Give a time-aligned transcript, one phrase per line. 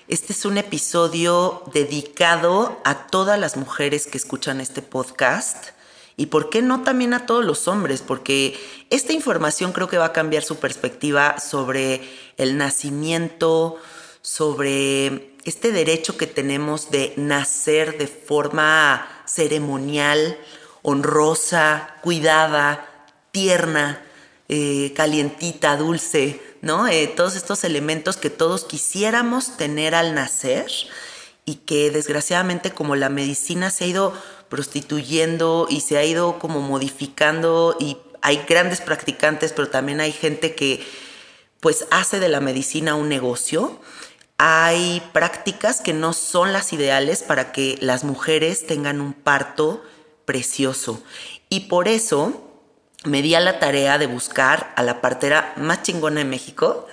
[0.07, 5.73] Este es un episodio dedicado a todas las mujeres que escuchan este podcast
[6.15, 8.59] y por qué no también a todos los hombres, porque
[8.89, 12.01] esta información creo que va a cambiar su perspectiva sobre
[12.37, 13.77] el nacimiento,
[14.21, 20.37] sobre este derecho que tenemos de nacer de forma ceremonial,
[20.81, 22.87] honrosa, cuidada,
[23.31, 24.01] tierna,
[24.49, 26.87] eh, calientita, dulce, ¿no?
[26.87, 30.67] Eh, todos estos elementos que todos quisiéramos tener al nacer
[31.45, 34.13] y que desgraciadamente como la medicina se ha ido
[34.53, 40.53] prostituyendo y se ha ido como modificando y hay grandes practicantes, pero también hay gente
[40.53, 40.85] que
[41.59, 43.79] pues hace de la medicina un negocio.
[44.37, 49.83] Hay prácticas que no son las ideales para que las mujeres tengan un parto
[50.25, 51.01] precioso.
[51.49, 52.47] Y por eso
[53.05, 56.85] me di a la tarea de buscar a la partera más chingona de México.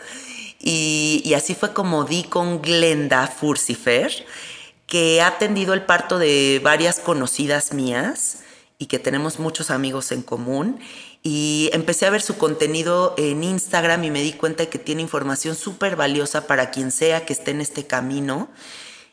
[0.58, 4.24] Y, y así fue como di con Glenda Furcifer
[4.90, 8.40] que ha atendido el parto de varias conocidas mías
[8.76, 10.80] y que tenemos muchos amigos en común.
[11.22, 15.00] Y empecé a ver su contenido en Instagram y me di cuenta de que tiene
[15.00, 18.48] información súper valiosa para quien sea que esté en este camino.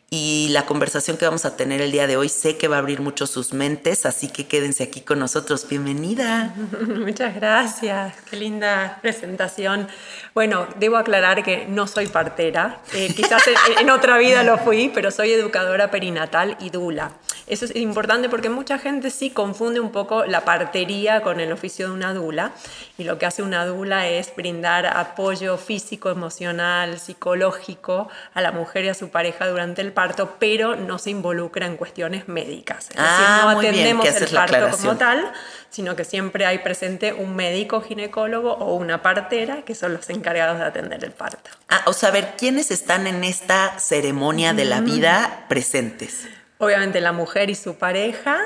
[0.10, 2.80] Y la conversación que vamos a tener el día de hoy sé que va a
[2.80, 5.68] abrir mucho sus mentes, así que quédense aquí con nosotros.
[5.68, 6.56] Bienvenida.
[6.88, 9.90] Muchas gracias, qué linda presentación.
[10.34, 13.44] Bueno, debo aclarar que no soy partera, eh, quizás
[13.80, 17.12] en, otra vida lo fui, pero soy educadora perinatal y dula.
[17.48, 21.88] Eso es importante porque mucha gente sí confunde un poco la partería con el oficio
[21.88, 22.52] de una dula
[22.98, 28.86] y lo que hace una dula es brindar apoyo físico, emocional, psicológico a la mujer
[28.86, 32.92] y a su pareja durante el parto, pero no se involucra en cuestiones médicas.
[32.92, 35.34] Es ah, decir, no atendemos el parto como tal,
[35.72, 40.60] sino que siempre hay presente un médico ginecólogo o una partera que son los encargados
[40.60, 41.50] de atender el parto.
[41.68, 46.28] Ah, o sea, ver, ¿quiénes están en esta ceremonia de la vida presentes?
[46.60, 48.40] Obviamente la mujer y su pareja,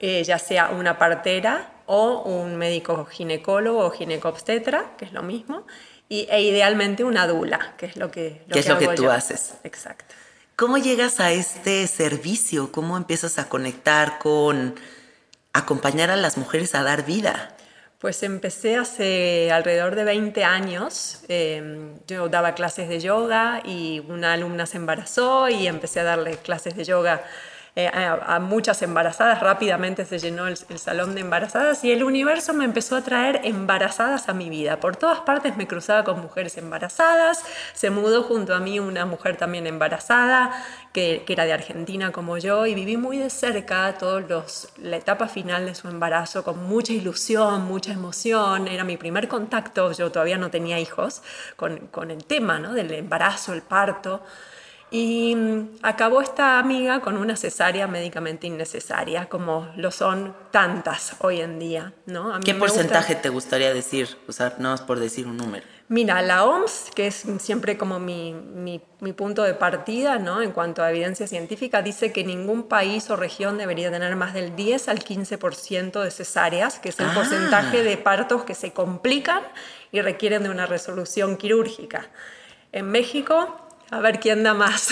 [0.00, 5.68] eh, ya sea una partera o un médico ginecólogo o ginecobstetra, que es lo mismo,
[6.08, 9.54] y, e idealmente una dula, que es lo que, lo es lo que tú haces.
[9.62, 10.15] Exacto.
[10.56, 12.72] ¿Cómo llegas a este servicio?
[12.72, 14.74] ¿Cómo empiezas a conectar con
[15.52, 17.54] acompañar a las mujeres a dar vida?
[17.98, 21.20] Pues empecé hace alrededor de 20 años.
[21.28, 26.38] Em, yo daba clases de yoga y una alumna se embarazó y empecé a darle
[26.38, 27.22] clases de yoga
[27.78, 32.64] eh, a, muchas embarazadas, rápidamente se llenó el, salón de embarazadas y el universo me
[32.64, 34.80] empezó a traer embarazadas a mi vida.
[34.80, 37.44] Por todas partes me cruzaba con mujeres embarazadas,
[37.74, 40.52] se mudó junto a mí una mujer también embarazada,
[40.94, 45.28] que, era de Argentina como yo, y viví muy de cerca todos los, la etapa
[45.28, 48.68] final de su embarazo con mucha ilusión, mucha emoción.
[48.68, 51.20] Era mi primer contacto, yo todavía no tenía hijos,
[51.56, 52.72] con, con el tema ¿no?
[52.72, 54.22] del embarazo, el parto.
[54.90, 61.40] Y mm, acabó esta amiga con una cesárea médicamente innecesaria, como lo son tantas hoy
[61.40, 61.92] en día.
[62.06, 62.38] ¿no?
[62.44, 64.16] ¿Qué porcentaje te gustaría decir?
[64.28, 65.66] O sea, no es por decir un número.
[65.88, 70.42] Mira, la OMS, que es siempre como mi, mi, mi, punto de partida ¿no?
[70.42, 74.56] en cuanto a evidencia científica, dice que ningún país o región debería tener más del
[74.56, 77.14] 10 al 15% de cesáreas, que es el ah.
[77.14, 79.42] porcentaje de partos que se complican
[79.92, 82.10] y requieren de una resolución quirúrgica.
[82.72, 84.88] En México a ver quién da más.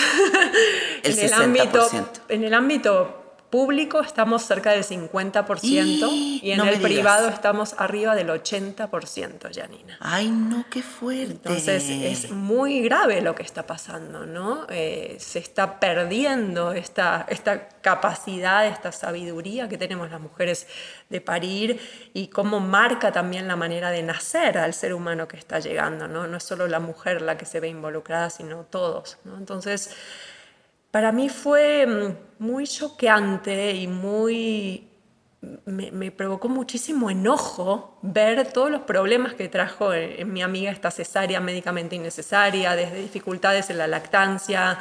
[1.03, 1.89] El en, el ámbito,
[2.29, 8.29] en el ámbito público estamos cerca del 50% y, en el privado estamos arriba del
[8.29, 9.97] 80%, Janina.
[9.99, 11.33] Ay, no, qué fuerte.
[11.33, 14.65] Entonces es muy grave lo que está pasando, ¿no?
[14.69, 20.67] Eh, se está perdiendo esta, esta capacidad, esta sabiduría que tenemos las mujeres
[21.09, 21.79] de parir
[22.13, 26.27] y cómo marca también la manera de nacer al ser humano que está llegando, ¿no?
[26.27, 29.37] No es solo la mujer la que se ve involucrada, sino todos, ¿no?
[29.37, 29.95] Entonces
[30.95, 34.87] para mí fue mm, muy choqueante y muy...
[35.65, 41.41] Me, provocó muchísimo enojo ver todos los problemas que trajo en, mi amiga esta cesárea
[41.41, 44.79] médicamente innecesaria, desde dificultades en la lactancia,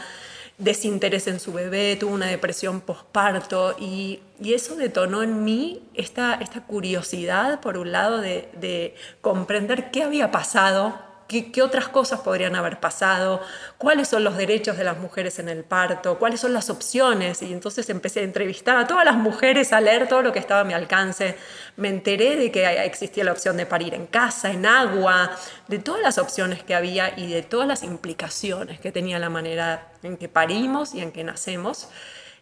[0.56, 6.34] desinterés en su bebé, tuvo una depresión postparto y, y, eso detonó en mí esta,
[6.34, 12.78] esta curiosidad, por un lado, de comprender qué había pasado ¿Qué, otras cosas podrían haber
[12.78, 13.40] pasado?
[13.78, 16.18] ¿Cuáles son los derechos de las mujeres en el parto?
[16.18, 17.42] ¿Cuáles son las opciones?
[17.42, 20.60] Y entonces empecé a entrevistar a todas las mujeres, a leer todo lo que estaba
[20.60, 21.36] a mi alcance.
[21.76, 25.30] Me enteré de que existía la opción de parir en casa, en agua,
[25.66, 29.88] de todas las opciones que había y de todas las implicaciones que tenía la manera
[30.02, 31.88] en que parimos y en que nacemos.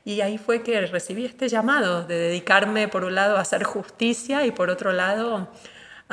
[0.04, 4.44] Y ahí fue que recibí este llamado de dedicarme, por un lado, a hacer justicia
[4.44, 5.48] y por otro lado,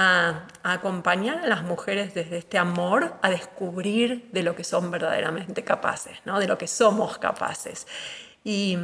[0.01, 5.65] a, acompañar a las mujeres desde este amor a descubrir de lo que son verdaderamente
[5.65, 6.39] capaces, ¿no?
[6.39, 7.85] de lo que somos capaces.
[8.43, 8.77] Y,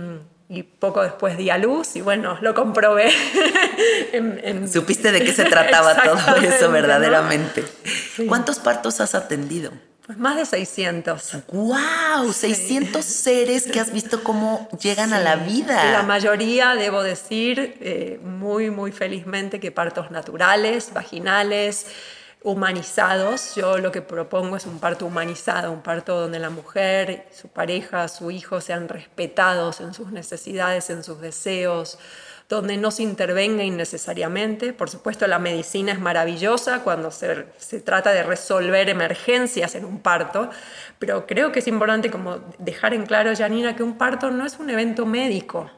[0.79, 3.11] poco después di a luz y bueno, lo comprobé.
[4.71, 7.63] Supiste de qué se trataba todo eso verdaderamente.
[8.27, 9.71] ¿Cuántos partos has atendido?
[10.05, 11.47] Pues más de 600.
[11.51, 12.31] ¡Wow!
[12.31, 15.91] 600 seres que has visto cómo llegan a la vida.
[15.91, 21.87] La mayoría, debo decir, eh, muy, muy felizmente, que partos naturales, vaginales,
[22.43, 23.55] humanizados.
[23.55, 28.07] Yo lo que propongo es un parto humanizado, un parto donde la mujer, su pareja,
[28.07, 31.97] su hijo sean respetados en sus necesidades, en sus deseos,
[32.47, 34.73] donde no se intervenga innecesariamente.
[34.73, 39.99] Por supuesto, la medicina es maravillosa cuando se, se, trata de resolver emergencias en un
[39.99, 40.49] parto,
[40.99, 44.59] pero creo que es importante como dejar en claro, Janina, que un parto no es
[44.59, 45.71] un evento médico,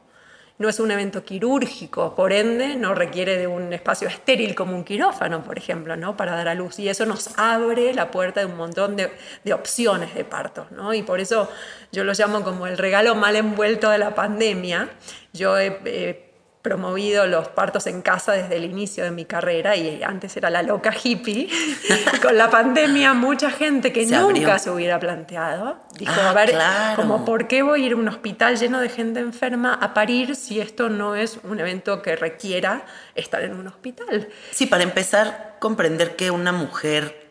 [0.60, 4.84] no es un evento quirúrgico, por ende no requiere de un espacio estéril como un
[4.84, 6.18] quirófano, por ejemplo, ¿no?
[6.18, 6.80] para dar a luz.
[6.80, 9.12] Y eso nos abre la puerta de un montón de,
[9.44, 10.68] de opciones de parto.
[10.72, 10.94] ¿no?
[10.94, 11.50] Y por eso
[11.92, 14.90] yo lo llamo como el regalo mal envuelto de la pandemia.
[15.32, 16.27] Yo he
[16.68, 20.62] promovido los partos en casa desde el inicio de mi carrera y antes era la
[20.64, 21.48] loca hippie.
[22.22, 24.60] Con la pandemia, mucha gente que Se nunca abrió.
[24.60, 26.96] se hubiera planteado dijo: Ah, A ver, claro.
[26.98, 30.36] como, ¿por qué voy a ir a un hospital lleno de gente enferma a parir
[30.36, 32.84] si esto no es un evento que requiera
[33.16, 34.28] estar en un hospital?
[34.52, 37.27] Sí, para empezar, comprender que una mujer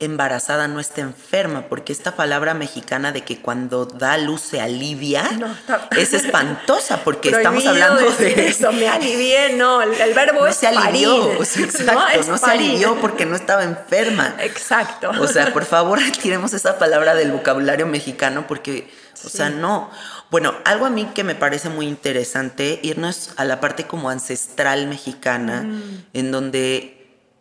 [0.00, 5.24] embarazada no está enferma, porque esta palabra mexicana de que cuando da luz se alivia
[5.38, 10.40] No, está- es espantosa, porque estamos hablando de eso, me alivié, no, el, el verbo
[10.42, 13.64] no es se alivió, parir, o sea, exacto, Es no, se alivió porque no estaba
[13.64, 14.36] enferma.
[14.40, 15.10] Exacto.
[15.20, 18.88] O sea, por favor, retiremos esa palabra del vocabulario mexicano porque,
[19.24, 19.90] o sea, no.
[20.30, 24.86] Bueno, algo a mí que me parece muy interesante, irnos a la parte como ancestral
[24.86, 25.66] mexicana,
[26.12, 26.97] en donde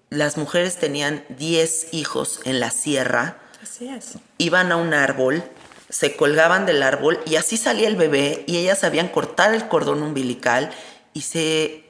[0.10, 4.14] las mujeres tenían 10 hijos en la sierra, Así es.
[4.38, 5.44] iban a un árbol,
[5.90, 10.02] se colgaban del árbol y así salía el bebé y ellas sabían cortar el cordón
[10.04, 10.72] umbilical
[11.14, 11.84] y se...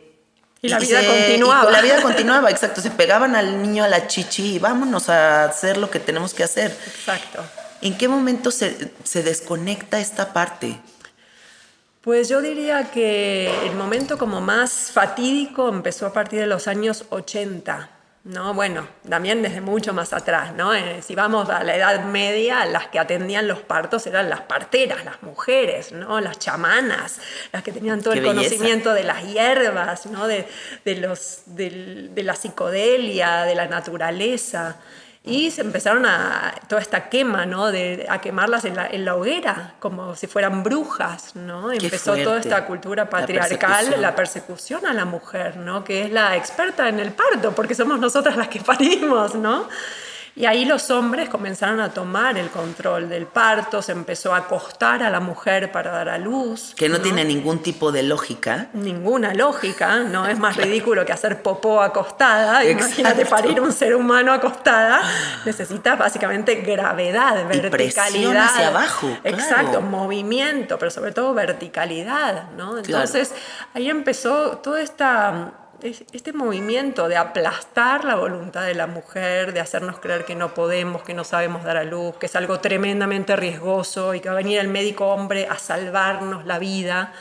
[0.59, 1.69] Y la vida se- continuaba.
[1.69, 2.81] y la vida continuaba, exacto.
[2.81, 6.43] Se pegaban al niño a la chichi y vámonos a hacer lo que tenemos que
[6.43, 6.75] hacer.
[6.87, 7.43] Exacto.
[7.83, 10.79] ¿En qué momento se, se desconecta esta parte?
[12.01, 17.05] Pues yo diría que el momento como más fatídico empezó a partir de los años
[17.09, 17.89] 80.
[18.27, 18.53] ¿No?
[18.53, 20.73] Bueno, también desde mucho más atrás, ¿no?
[20.73, 25.05] Eh, si vamos a la Edad Media, las que atendían los partos eran las parteras,
[25.05, 26.19] las mujeres, ¿no?
[26.19, 27.19] Las chamanas,
[27.53, 28.41] las que tenían todo Qué el belleza.
[28.49, 30.27] conocimiento de las hierbas, ¿no?
[30.27, 30.47] De,
[30.85, 34.75] de los, del- de la psicodelia, de la naturaleza.
[35.27, 37.67] Y se empezaron a toda esta quema, ¿no?
[37.71, 41.69] De, a quemarlas en la, en la hoguera, como si fueran brujas, ¿no?
[41.69, 44.01] Qué Empezó toda esta cultura La patriarcal, persecución.
[44.01, 45.83] la persecución a la mujer, ¿no?
[45.83, 49.67] Que es la experta en el parto, porque somos nosotras las que parimos, ¿no?
[50.37, 55.01] Y ahí los hombres comenzaron a tomar el control del parto, se empezó a acostar
[55.01, 56.75] a la mujer para dar a luz.
[56.77, 58.67] Que no, tiene ningún tipo de lógica.
[58.73, 62.63] ninguna lógica, no es más ridículo que hacer popó acostada.
[62.63, 63.29] Imagínate Exacto.
[63.47, 65.01] parir un ser humano acostada,
[65.43, 68.45] necesita básicamente gravedad, Y verticalidad.
[68.45, 69.37] hacia abajo, claro.
[69.37, 72.77] Exacto, movimiento, pero sobre todo verticalidad, ¿no?
[72.77, 73.33] Entonces
[73.73, 79.59] ahí empezó toda esta es- este movimiento de aplastar la voluntad de la mujer, de
[79.59, 83.35] hacernos creer que no podemos, que no sabemos dar a luz, que es algo tremendamente
[83.35, 87.13] riesgoso y que va a venir el médico hombre a salvarnos la vida.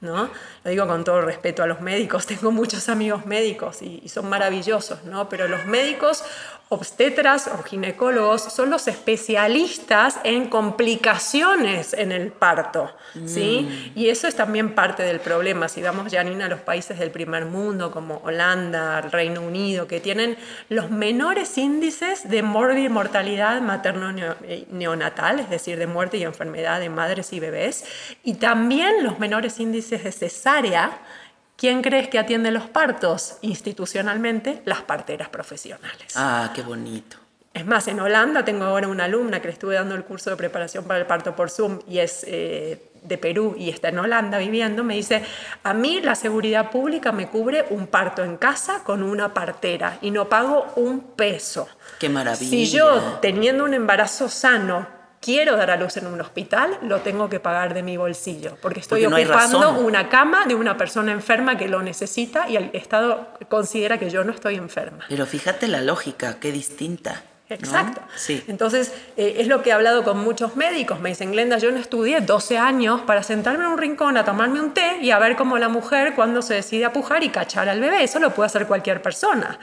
[0.00, 0.30] ¿no?
[0.64, 4.28] Lo digo con todo respeto a los médicos, tengo muchos amigos médicos y, y son
[4.28, 5.28] maravillosos, ¿no?
[5.28, 6.24] Pero los médicos
[6.72, 12.92] obstetras o ginecólogos son los especialistas en complicaciones en el parto,
[13.26, 13.92] ¿sí?
[13.96, 15.68] Y eso es también parte del problema.
[15.68, 20.38] Si vamos, Janina, a los países del primer mundo, como Holanda, Reino Unido, que tienen
[20.68, 27.32] los menores índices de morbid mortalidad materno-neonatal, es decir, de muerte y enfermedad de madres
[27.32, 27.84] y bebés,
[28.22, 31.00] y también los menores índices de cesárea,
[31.60, 34.62] ¿quién crees que atiende los partos institucionalmente?
[34.64, 36.14] Las parteras profesionales.
[36.16, 37.18] Ah, qué bonito.
[37.52, 40.36] Es más, en Holanda tengo ahora una alumna que le estuve dando el curso de
[40.36, 44.38] preparación para el parto por Zoom y es eh, de Perú y está en Holanda
[44.38, 44.84] viviendo.
[44.84, 45.22] Me dice,
[45.62, 50.12] a mí la seguridad pública me cubre un parto en casa con una partera y
[50.12, 51.68] no pago un peso.
[51.98, 52.50] Qué maravilla.
[52.50, 57.28] Si yo, teniendo un embarazo sano, quiero dar a luz en un hospital, lo tengo
[57.28, 59.84] que pagar de mi bolsillo, porque estoy Porque no ocupando razón.
[59.84, 64.24] una cama de una persona enferma que lo necesita y el Estado considera que yo
[64.24, 65.04] no estoy enferma.
[65.08, 67.22] Pero fíjate la lógica, qué distinta.
[67.50, 67.56] ¿no?
[67.56, 68.00] Exacto.
[68.14, 68.44] Sí.
[68.46, 71.00] Entonces, eh, es lo que he hablado con muchos médicos.
[71.00, 74.60] Me dicen, Glenda, yo no estudié 12 años para sentarme en un rincón a tomarme
[74.60, 77.68] un té y a ver cómo la mujer cuando se decide a pujar y cachar
[77.68, 78.04] al bebé.
[78.04, 79.58] Eso lo puede hacer cualquier persona.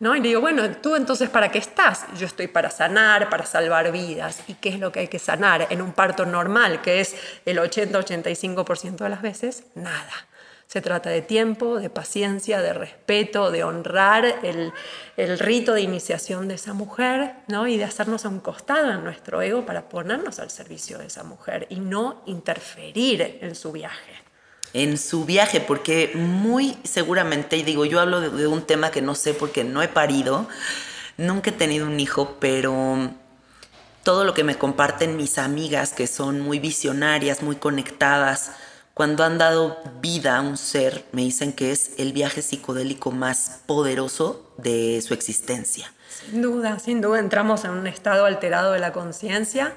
[0.00, 0.14] ¿No?
[0.14, 2.06] Y le digo, bueno, ¿tú entonces para qué estás?
[2.16, 4.42] Yo estoy para sanar, para salvar vidas.
[4.46, 7.58] ¿Y qué es lo que hay que sanar en un parto normal, que es el
[7.58, 9.64] 80-85% de las veces?
[9.74, 10.28] Nada.
[10.68, 14.72] Se trata de tiempo, de paciencia, de respeto, de honrar el,
[15.16, 17.66] el rito de iniciación de esa mujer, ¿no?
[17.66, 21.24] Y de hacernos a un costado en nuestro ego para ponernos al servicio de esa
[21.24, 24.17] mujer y no interferir en su viaje.
[24.72, 29.02] En su viaje, porque muy seguramente, y digo, yo hablo de, de un tema que
[29.02, 30.48] no sé porque no he parido,
[31.16, 33.10] nunca he tenido un hijo, pero
[34.02, 38.52] todo lo que me comparten mis amigas, que son muy visionarias, muy conectadas,
[38.98, 43.60] cuando han dado vida a un ser, me dicen que es el viaje psicodélico más
[43.66, 45.92] poderoso de su existencia.
[46.08, 49.76] Sin duda, sin duda entramos en un estado alterado de la conciencia.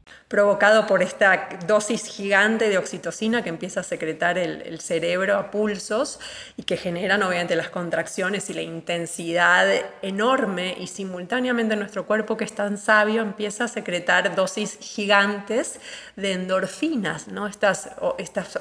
[0.27, 5.51] Provocado por esta dosis gigante de oxitocina que empieza a secretar el, el cerebro a
[5.51, 6.19] pulsos
[6.55, 9.67] y que generan obviamente las contracciones y la intensidad
[10.01, 15.79] enorme y simultáneamente nuestro cuerpo que es tan sabio empieza a secretar dosis gigantes
[16.15, 17.47] de endorfinas, ¿no?
[17.47, 18.57] estas, estas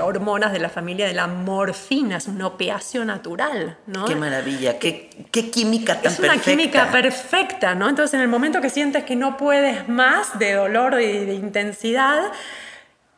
[0.00, 4.04] hormonas de la familia de la morfina, es un opiáceo natural, ¿no?
[4.04, 6.26] Qué maravilla, qué, qué química tan perfecta.
[6.26, 7.88] Es una química perfecta, ¿no?
[7.88, 12.30] Entonces en el momento que sientes que no puedes más de dolor y de intensidad,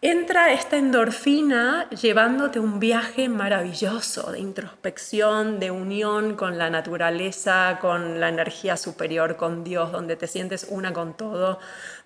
[0.02, 8.20] entra esta endorfina llevándote un viaje maravilloso de introspección, de unión con la naturaleza, con
[8.20, 11.58] la energía superior, con Dios, donde te sientes una con todo,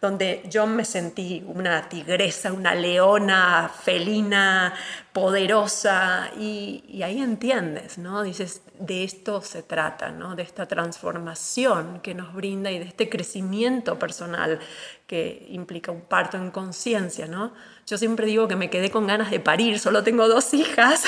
[0.05, 4.75] donde yo me sentí una tigresa, una leona felina,
[5.15, 8.23] poderosa, y, ahí entiendes, ¿no?
[8.23, 10.35] Dices, de esto se trata, ¿no?
[10.35, 14.59] De esta transformación que nos brinda y de este crecimiento personal
[15.07, 17.53] que implica un parto en conciencia, ¿no?
[17.87, 21.05] Yo siempre digo que me quedé con ganas de parir, solo tengo dos hijas.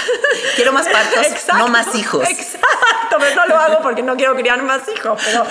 [0.55, 1.27] Quiero más partos,
[1.59, 2.29] no más hijos.
[2.29, 5.21] Exacto, pero no lo hago porque no quiero criar más hijos.
[5.25, 5.45] Pero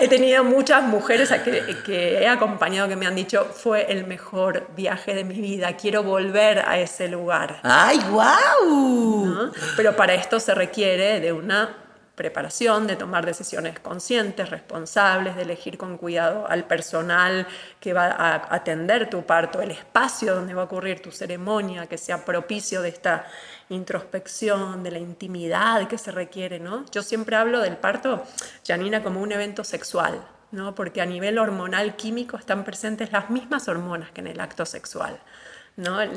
[0.00, 4.06] he tenido muchas mujeres a que, que he acompañado que me han dicho, fue el
[4.06, 7.60] mejor viaje de mi vida, quiero volver a ese lugar.
[7.62, 9.26] ¡Ay, wow!
[9.26, 9.52] ¿No?
[9.76, 15.78] Pero para esto se requiere de una preparación, de tomar decisiones conscientes, responsables, de elegir
[15.78, 17.46] con cuidado al personal
[17.78, 21.96] que va a atender tu parto, el espacio donde va a ocurrir tu ceremonia, que
[21.96, 23.26] sea propicio de esta
[23.68, 26.84] introspección, de la intimidad que se requiere, ¿no?
[26.90, 28.24] Yo siempre hablo del parto,
[28.66, 30.74] Janina, como un evento sexual, ¿no?
[30.74, 35.18] Porque a nivel hormonal químico están presentes las mismas hormonas que en el acto sexual.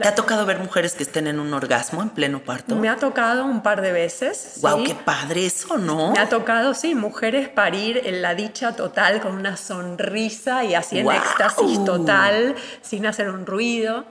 [0.01, 2.75] ¿Te ha tocado ver mujeres que estén en un orgasmo en pleno parto?
[2.75, 4.57] Me ha tocado un par de veces.
[4.59, 4.83] ¡Wow!
[4.83, 6.13] ¡Qué padre eso, ¿no?
[6.13, 10.97] Me ha tocado, sí, mujeres parir en la dicha total con una sonrisa y así
[10.97, 14.06] en éxtasis total, sin hacer un ruido.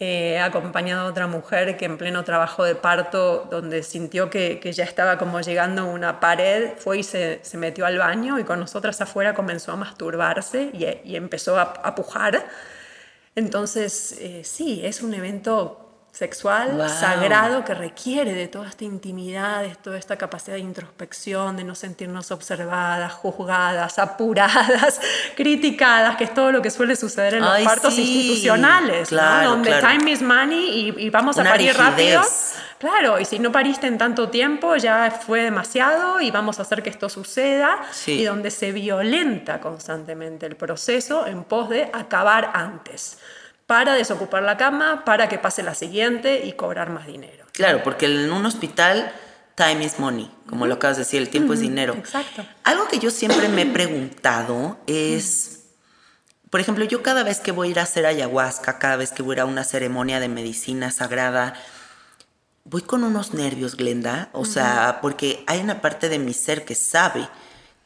[0.00, 4.84] Eh, acompañado a otra mujer que en pleno trabajo de parto, donde sintió que, ya
[4.84, 9.34] estaba como llegando una pared, fue y se, metió al baño y con nosotras afuera
[9.34, 12.46] comenzó a masturbarse y, empezó a, a pujar.
[13.34, 15.87] Entonces, eh, sí, es un evento
[16.18, 21.62] sexual sagrado que requiere de toda esta intimidad, de toda esta capacidad de introspección, de
[21.62, 25.00] no sentirnos observadas, juzgadas, apuradas,
[25.36, 30.20] criticadas, que es todo lo que suele suceder en los partos institucionales, donde time is
[30.20, 32.22] money y, vamos a parir rápido.
[32.78, 36.82] Claro, y si no pariste en tanto tiempo ya fue demasiado y vamos a hacer
[36.82, 37.78] que esto suceda.
[38.06, 43.18] Y donde se violenta constantemente el proceso en pos de acabar antes
[43.68, 47.44] para desocupar la cama, para que pase la siguiente y cobrar más dinero.
[47.52, 49.12] Claro, porque en un hospital
[49.56, 51.92] time is money, como lo acabas de decir, el tiempo es dinero.
[51.92, 52.46] Exacto.
[52.64, 55.64] Algo que yo siempre me he preguntado es,
[56.48, 59.22] por ejemplo, yo cada vez que voy a ir a hacer ayahuasca, cada vez que
[59.22, 61.52] voy a ir a una ceremonia de medicina sagrada,
[62.64, 66.74] voy con unos nervios, Glenda, o sea, porque hay una parte de mi ser que
[66.74, 67.28] sabe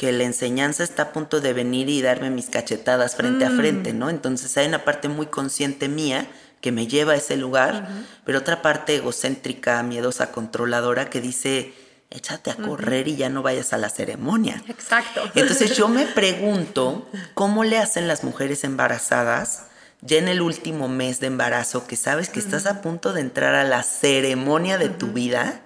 [0.03, 3.57] que la enseñanza está a punto de venir y darme mis cachetadas frente a mm.
[3.57, 4.11] frente, ¿no?
[4.11, 6.27] Entonces hay una parte muy consciente mía
[6.61, 7.89] que me lleva a ese lugar,
[8.25, 11.73] pero otra parte egocéntrica, miedosa, controladora que dice,
[12.11, 14.61] échate a correr y ya no vayas a la ceremonia.
[14.67, 15.23] Exacto.
[15.37, 19.67] Entonces yo me pregunto, ¿cómo le hacen las mujeres embarazadas?
[20.05, 23.55] ya en el último mes de embarazo, que sabes que estás a punto de entrar
[23.55, 25.63] a la ceremonia de tu vida,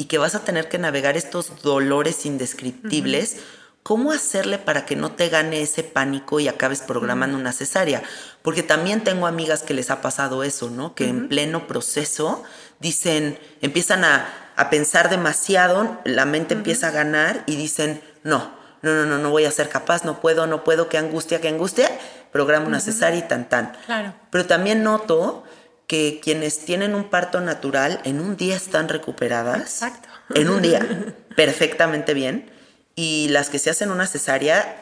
[0.00, 3.36] y que vas a tener que navegar estos dolores indescriptibles,
[3.82, 8.02] ¿cómo hacerle para que no te gane ese pánico y acabes programando una cesárea?
[8.40, 10.94] Porque también tengo amigas que les ha pasado eso, ¿no?
[10.94, 12.44] Que en pleno proceso
[12.78, 14.26] dicen, empiezan a,
[14.70, 19.44] pensar demasiado, la mente empieza a ganar y dicen, no, no, no, no, no voy
[19.44, 21.90] a ser capaz, no puedo, no puedo, qué angustia, qué angustia,
[22.32, 23.76] programa una cesárea y tan tan.
[23.84, 24.14] Claro.
[24.30, 25.44] Pero también noto
[25.90, 29.60] que quienes tienen un parto natural en un día están recuperadas.
[29.60, 30.08] Exacto.
[30.36, 30.86] En un día,
[31.36, 32.48] perfectamente bien.
[32.94, 34.76] Y las que se hacen una cesárea,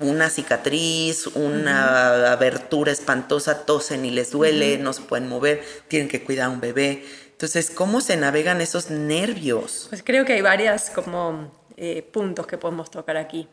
[0.00, 6.24] una cicatriz, una abertura espantosa, tosen y les duele, no se pueden mover, tienen que
[6.24, 7.04] cuidar a un bebé.
[7.30, 9.86] Entonces, ¿cómo se navegan esos nervios?
[9.90, 13.46] Pues creo que hay varias como eh, puntos que podemos tocar aquí.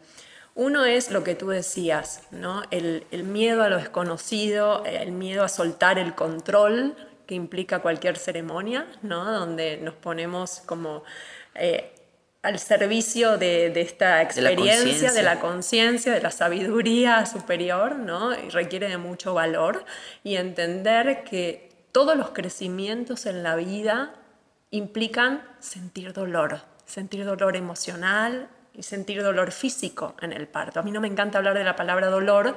[0.59, 2.63] Uno es lo que tú decías, ¿no?
[2.69, 8.17] el, el miedo a lo desconocido, el miedo a soltar el control que implica cualquier
[8.17, 9.23] ceremonia, ¿no?
[9.31, 11.05] donde nos ponemos como
[11.55, 11.93] eh,
[12.41, 18.33] al servicio de, de esta experiencia, de la conciencia, de, la sabiduría superior, ¿no?
[18.33, 19.85] y requiere de mucho valor
[20.25, 24.13] y entender que todos los crecimientos en la vida
[24.71, 30.79] implican sentir dolor, sentir dolor emocional, y sentir dolor físico en el parto.
[30.79, 32.55] A mí no me encanta hablar de la palabra dolor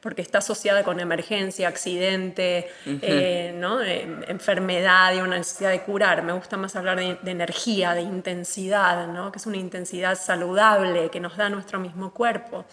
[0.00, 3.80] porque está asociada con emergencia, accidente, eh, ¿no?
[3.80, 6.22] enfermedad y una necesidad de curar.
[6.22, 9.32] Me gusta más hablar de, energía, de intensidad, ¿no?
[9.32, 12.66] que es una intensidad saludable que nos da nuestro mismo cuerpo.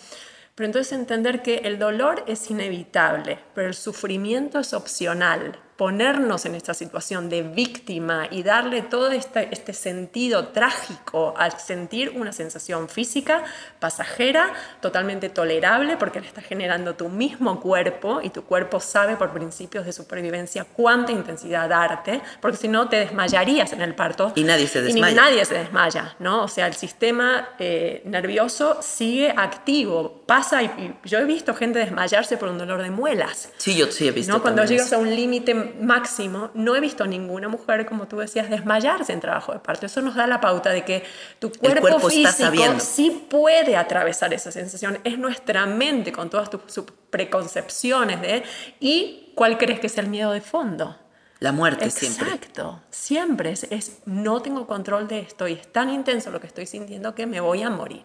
[0.55, 6.55] Pero entonces entender que el dolor es inevitable, pero el sufrimiento es opcional ponernos en
[6.55, 12.89] esta situación de víctima y darle todo este, este, sentido trágico al sentir una sensación
[12.89, 13.45] física
[13.79, 19.31] pasajera, totalmente tolerable, porque le está generando tu mismo cuerpo y tu cuerpo sabe por
[19.31, 24.33] principios de supervivencia cuánta intensidad darte, porque si no te desmayarías en el parto.
[24.35, 25.13] Y nadie se desmaya.
[25.13, 26.43] Y nadie se desmaya, ¿no?
[26.43, 32.35] O sea, el sistema eh, nervioso sigue activo, pasa, y, yo he visto gente desmayarse
[32.35, 33.53] por un dolor de muelas.
[33.55, 34.33] Sí, yo sí he visto.
[34.33, 34.41] ¿no?
[34.41, 39.13] Cuando llegas a un límite máximo, no he visto ninguna mujer, como tú decías, desmayarse
[39.13, 39.85] en trabajo de parto.
[39.85, 41.03] Eso nos da la pauta de que
[41.39, 44.99] tu cuerpo, físico sí puede atravesar esa sensación.
[45.03, 48.43] Es nuestra mente con todas tus preconcepciones de...
[48.79, 50.97] ¿Y cuál crees que es el miedo de fondo?
[51.39, 52.27] La muerte siempre.
[52.27, 56.47] Exacto, siempre es, es, no tengo control de esto y es tan intenso lo que
[56.47, 58.03] estoy sintiendo que me voy a morir.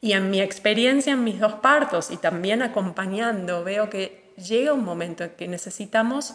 [0.00, 4.84] Y en mi experiencia en mis dos partos y también acompañando, veo que llega un
[4.84, 6.34] momento en que necesitamos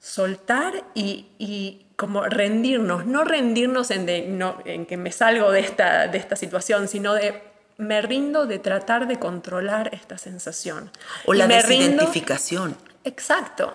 [0.00, 6.34] soltar y, como rendirnos, no rendirnos en, en que me salgo de esta, de esta
[6.34, 7.42] situación, sino de
[7.76, 10.90] me rindo de tratar de controlar esta sensación.
[11.24, 12.76] O la desidentificación.
[13.04, 13.74] exacto.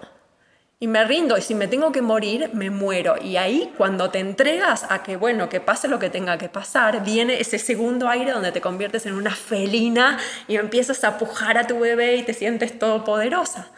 [0.78, 3.16] Y me rindo, y si me tengo que morir, me muero.
[3.20, 7.04] Y ahí, cuando te entregas a que, bueno, que pase lo que tenga que pasar,
[7.04, 11.66] viene ese segundo aire donde te conviertes en una felina y empiezas a pujar a
[11.66, 13.70] tu bebé y te sientes todopoderosa.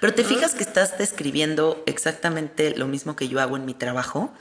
[0.00, 4.32] Pero te fijas que estás describiendo exactamente lo mismo que yo hago en mi trabajo.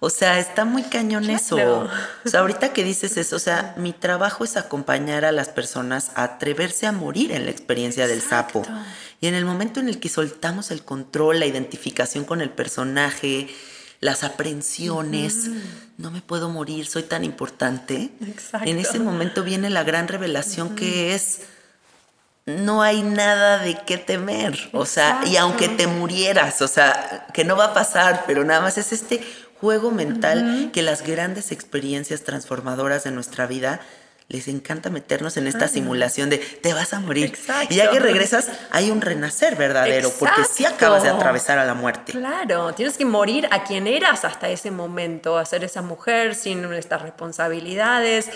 [0.00, 1.88] O sea, está muy cañón eso.
[2.24, 6.10] O sea, ahorita que dices eso, o sea, mi trabajo es acompañar a las personas
[6.14, 8.62] a atreverse a morir en la experiencia del sapo.
[9.20, 13.48] Y en el momento en el que soltamos el control, la identificación con el personaje,
[14.00, 15.48] las aprensiones,
[15.96, 18.10] no me puedo morir, soy tan importante.
[18.62, 21.40] En ese momento viene la gran revelación que es
[22.46, 24.58] no hay nada de qué temer.
[24.72, 28.60] O sea, y aunque te murieras, o sea, que no va a pasar, pero nada
[28.60, 29.22] más es este
[29.60, 33.80] juego mental que las grandes experiencias transformadoras de nuestra vida
[34.28, 37.36] les encanta meternos en esta simulación de te vas a morir.
[37.68, 41.74] Y ya que regresas, hay un renacer verdadero, porque sí acabas de atravesar a la
[41.74, 42.12] muerte.
[42.12, 46.64] Claro, tienes que morir a quien eras hasta ese momento, a ser esa mujer sin
[46.72, 48.30] estas responsabilidades,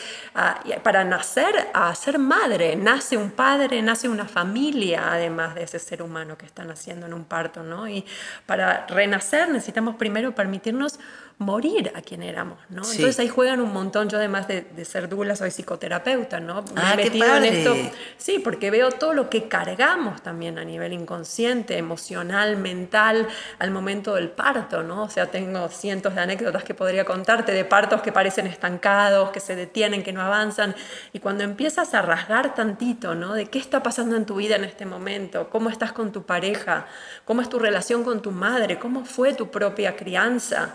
[0.83, 2.77] para nacer, a ser madre.
[2.77, 7.15] Nace un padre, nace una familia, además de ese ser humano que está naciendo en
[7.15, 7.89] un parto, ¿no?
[7.89, 8.05] Y
[8.45, 11.01] para renacer necesitamos primero permitirnos
[11.39, 12.83] morir a quien éramos, ¿no?
[12.83, 16.63] Entonces ahí juegan un montón, yo además de, ser dula soy psicoterapeuta, ¿no?
[16.63, 17.61] Me ah, qué padre.
[17.61, 17.77] esto.
[18.17, 23.29] Sí, porque veo todo lo que cargamos también a nivel inconsciente, emocional, mental,
[23.61, 25.05] al momento del parto, ¿no?
[25.05, 29.39] O sea, tengo cientos de anécdotas que podría contarte de partos que parecen estancados, que
[29.39, 30.75] se detienen, que no avanzan,
[31.13, 33.35] y cuando empiezas a rasgar tantito, ¿no?
[33.35, 36.87] De qué está pasando en tu vida en este momento, cómo estás con tu pareja,
[37.25, 40.75] cómo es tu relación con tu madre, cómo fue tu propia crianza,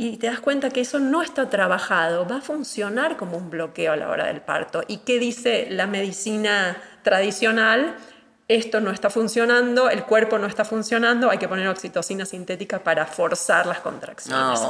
[0.00, 3.92] y te das cuenta que eso no está trabajado, va a funcionar como un bloqueo
[3.92, 4.84] a la hora del parto.
[4.86, 7.96] ¿Y qué dice la medicina tradicional?
[8.46, 13.06] Esto no está funcionando, el cuerpo no está funcionando, hay que poner oxitocina sintética para
[13.06, 14.60] forzar las contracciones.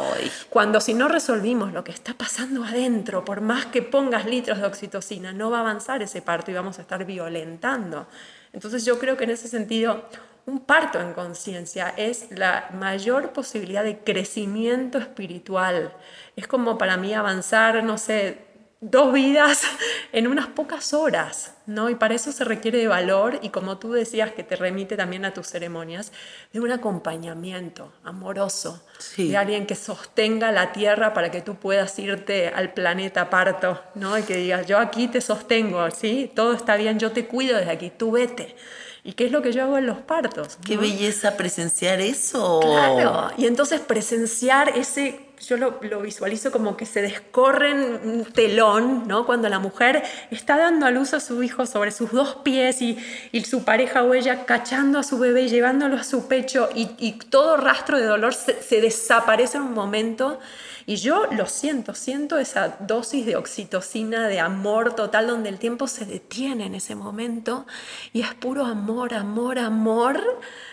[0.49, 4.65] Cuando si no resolvimos lo que está pasando adentro, por más que pongas litros de
[4.65, 8.07] oxitocina, no va a avanzar ese parto y vamos a estar violentando.
[8.55, 10.05] Entonces yo creo que en ese sentido
[10.49, 15.93] un parto en conciencia es la mayor posibilidad de crecimiento espiritual.
[16.37, 18.39] Es como para mí avanzar, no sé,
[18.81, 19.63] dos vidas
[20.13, 21.91] en unas pocas horas, ¿no?
[21.91, 25.27] Y para eso se requiere de valor y como tú decías que te remite también
[25.27, 26.13] a tus ceremonias,
[26.53, 29.29] de un acompañamiento amoroso, Sí.
[29.29, 34.17] de alguien que sostenga la tierra para que tú puedas irte al planeta parto, ¿no?
[34.17, 36.33] Y que digas, yo aquí te sostengo, ¿sí?
[36.35, 38.57] Todo está bien, yo te cuido desde aquí, tú vete.
[39.05, 40.59] ¿Y qué es lo que yo hago en los partos?
[40.65, 40.83] Qué ¿no?
[40.83, 42.61] belleza presenciar eso.
[42.61, 49.07] Claro, y entonces presenciar ese, yo lo, lo visualizo como que se descorren un telón,
[49.07, 49.27] ¿no?
[49.27, 52.99] Cuando la mujer está dando a luz a su hijo sobre sus dos pies y,
[53.33, 57.13] y su pareja o ella cachando a su bebé, llevándolo a su pecho y, y
[57.13, 60.39] todo rastro de dolor se, se desaparece en un momento.
[60.87, 65.87] Y yo lo siento, siento esa dosis de oxitocina, de amor total, donde el tiempo
[65.87, 67.67] se detiene en ese momento
[68.15, 70.23] y es puro amor, amor, amor.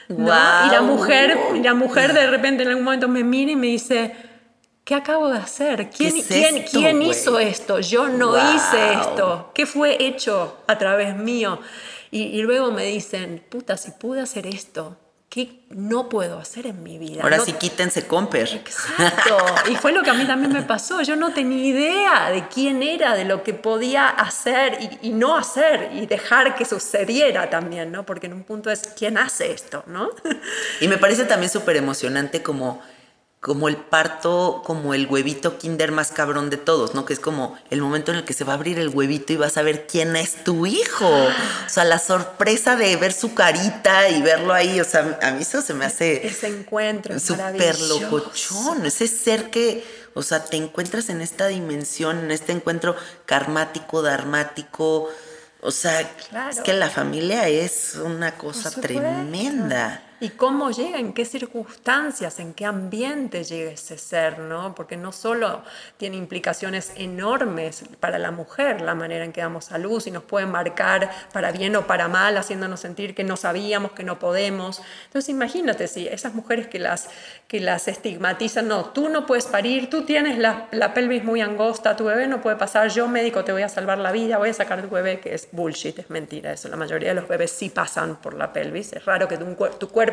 [0.08, 0.26] ¿no?
[0.26, 4.16] Y la mujer, la mujer de repente en algún momento me mira y me dice,
[4.86, 5.90] ¿qué acabo de hacer?
[5.90, 7.80] ¿Quién, es quién- esto, quién hizo esto?
[7.82, 8.56] Yo no Guau.
[8.56, 9.52] hice esto.
[9.54, 11.60] ¿Qué fue hecho a través mío?
[12.12, 14.96] Y, y luego me dicen, puta, si pude hacer esto,
[15.28, 17.24] ¿qué no puedo hacer en mi vida?
[17.24, 18.48] Ahora No- sí quítense comper.
[18.48, 19.38] Exacto.
[19.70, 21.02] Y fue lo que a mí también me pasó.
[21.02, 25.36] Yo no tenía idea de quién era, de lo que podía hacer y, y no
[25.36, 28.06] hacer y dejar que sucediera también, ¿no?
[28.06, 30.10] Porque en un punto es quién hace esto, ¿no?
[30.80, 32.82] Y me parece también súper emocionante como,
[33.46, 37.06] como el parto, como el huevito kinder más cabrón de todos, ¿no?
[37.06, 39.36] Que es como el momento en el que se va a abrir el huevito y
[39.36, 41.08] vas a ver quién es tu hijo.
[41.08, 45.44] O sea, la sorpresa de ver su carita y verlo ahí, o sea, a mí
[45.44, 48.84] eso se me hace Ese encuentro súper locochón.
[48.84, 52.96] Ese ser que, o sea, te encuentras en esta dimensión, en este encuentro
[53.28, 55.08] karmático, dharmático.
[55.62, 56.50] O sea, Claro.
[56.50, 60.02] es que la familia es una cosa tremenda.
[60.22, 64.74] Y cómo llega, en qué circunstancias, en qué ambiente llega ese ser, ¿no?
[64.74, 65.62] Porque no solo
[65.98, 70.24] tiene implicaciones enormes para la mujer, la manera en que damos a luz y nos
[70.24, 74.82] puede marcar para bien o para mal, haciéndonos sentir que no sabíamos, que no podemos.
[75.08, 77.10] Entonces imagínate si esas mujeres que las,
[77.50, 81.98] que las estigmatizan, no, tú no puedes parir, tú tienes la, la pelvis muy angosta,
[81.98, 84.54] tu bebé no puede pasar, yo médico te voy a salvar la vida, voy a
[84.54, 86.70] sacar tu bebé, que es bullshit, es mentira eso.
[86.70, 89.46] La mayoría de los bebés sí pasan por la pelvis, es raro que tu,
[89.78, 90.05] tu cuerpo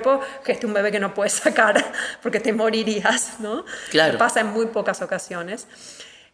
[0.45, 3.65] geste un bebé que no puedes sacar porque te morirías, ¿no?
[3.91, 4.19] Claro.
[4.19, 5.67] Pasa en muy pocas ocasiones.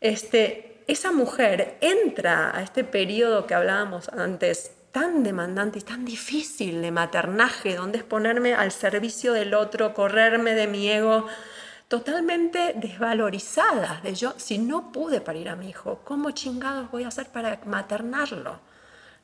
[0.01, 6.83] Este, esa mujer entra a este periodo que hablábamos antes tan demandante y tan difícil
[6.83, 11.27] de maternaje, donde es ponerme al servicio del otro, correrme de mi ego,
[11.89, 14.01] totalmente desvalorizada.
[14.03, 17.61] De yo, si no pude parir a mi hijo, ¿cómo chingados voy a hacer para
[17.67, 18.61] maternarlo?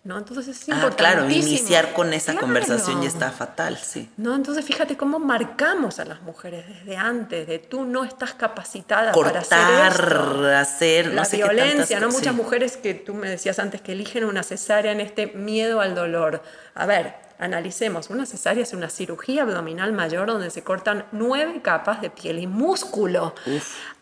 [0.05, 0.19] ¿No?
[0.19, 2.47] Entonces es Ah, claro, iniciar con esa Claro.
[2.47, 4.11] conversación ya está fatal, sí.
[4.19, 4.35] ¿No?
[4.35, 9.41] Entonces fíjate cómo marcamos a las mujeres desde antes, de tú no estás capacitada para
[9.41, 10.47] hacer esto.
[10.55, 12.09] Hacer, no La qué violencia, tantas ¿no?
[12.19, 15.95] Muchas mujeres que tú me decías antes que eligen una cesárea en este miedo al
[15.95, 16.43] dolor.
[16.75, 18.11] A ver, analicemos.
[18.11, 22.47] Una cesárea es una cirugía abdominal mayor donde se cortan nueve capas de piel y
[22.47, 23.35] músculo.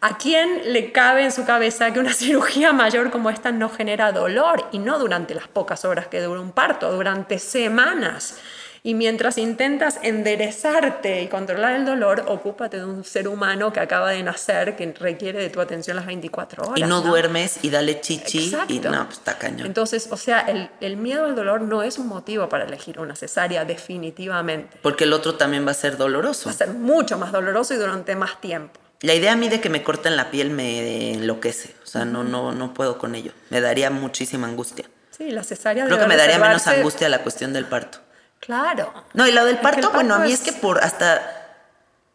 [0.00, 4.12] ¿A quién le cabe en su cabeza que una cirugía mayor como esta no genera
[4.12, 4.68] dolor?
[4.72, 8.38] Y no durante las pocas horas que dura un parto, durante semanas.
[8.84, 14.10] Y mientras intentas enderezarte y controlar el dolor, ocúpate de un ser humano que acaba
[14.10, 16.80] de nacer, que requiere de tu atención las 24 horas.
[16.80, 18.90] Y no, duermes y dale chichi y Exacto.
[18.90, 19.68] no, pues está cañón.
[19.68, 23.14] Entonces, o sea, el, el miedo al dolor no es un motivo para elegir una
[23.14, 24.76] cesárea, definitivamente.
[24.82, 26.46] Porque el otro también va a ser doloroso.
[26.46, 28.80] Va a ser mucho más doloroso y durante más tiempo.
[29.00, 31.74] La idea a mí de que me corten la piel me enloquece.
[31.84, 33.30] O sea, no, no, no puedo con ello.
[33.50, 34.86] Me daría muchísima angustia.
[35.16, 37.98] Sí, la cesárea Creo que me daría menos angustia la cuestión del parto.
[38.44, 38.92] Claro.
[39.14, 41.38] No, y lo del parto, bueno, a mí es- que por hasta,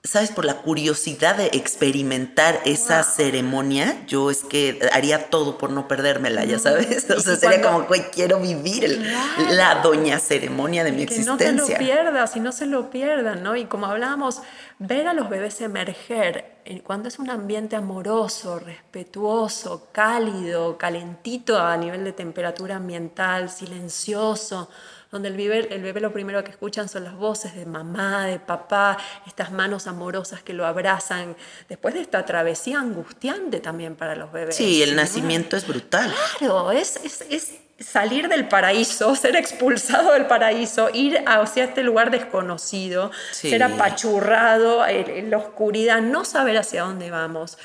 [0.03, 0.29] ¿sabes?
[0.31, 6.43] Por la curiosidad de experimentar esa ceremonia, yo es que haría todo por no perdérmela,
[6.43, 7.07] ya sabes.
[7.09, 9.51] O sea, sería cuando- como, güey, quiero vivir el- Claro.
[9.53, 11.77] la doña ceremonia de mi que no se lo existencia.
[11.77, 13.55] pierdas y no se lo pierdan, ¿no?
[13.55, 14.41] Y como hablábamos,
[14.79, 21.77] ver a los bebés emerger eh, cuando es un ambiente amoroso, respetuoso, cálido, calentito a
[21.77, 24.69] nivel de temperatura ambiental, silencioso,
[25.11, 28.39] donde el bebé, el bebé lo primero que escuchan son las voces de mamá, de
[28.39, 31.35] papá, estas manos amorosas que lo abrazan,
[31.69, 34.55] después de esta travesía angustiante también para los bebés.
[34.55, 35.01] Sí, el ¿no?
[35.01, 36.13] nacimiento es brutal.
[36.39, 42.11] Claro, es, es, es salir del paraíso, ser expulsado del paraíso, ir hacia este lugar
[42.11, 43.49] desconocido, Sí.
[43.49, 47.57] ser apachurrado en, en la oscuridad, no saber hacia dónde vamos.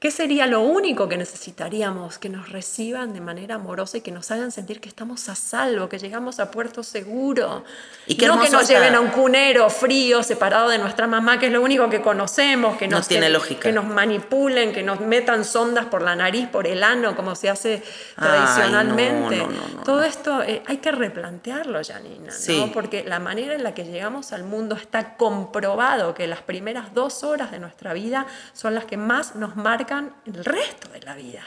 [0.00, 2.16] ¿Qué sería lo único que necesitaríamos?
[2.16, 5.90] Que nos reciban de manera amorosa y que nos hagan sentir que estamos a salvo,
[5.90, 7.64] que llegamos a puerto seguro.
[8.06, 11.38] Y qué no que nos hasta- lleven a un cunero frío, separado de nuestra mamá,
[11.38, 13.60] que es lo único que conocemos, que No nos, tiene que- lógica.
[13.60, 17.50] que nos manipulen, que nos metan sondas por la nariz, por el ano, como se
[17.50, 17.82] hace
[18.16, 19.36] Ay, tradicionalmente.
[19.36, 22.56] no, no, no, no, Todo esto eh, hay que replantearlo, Janina, Sí.
[22.58, 22.72] ¿no?
[22.72, 27.22] porque la manera en la que llegamos al mundo está comprobado que las primeras dos
[27.22, 31.42] horas de nuestra vida son las que más nos marcan el resto de la vida,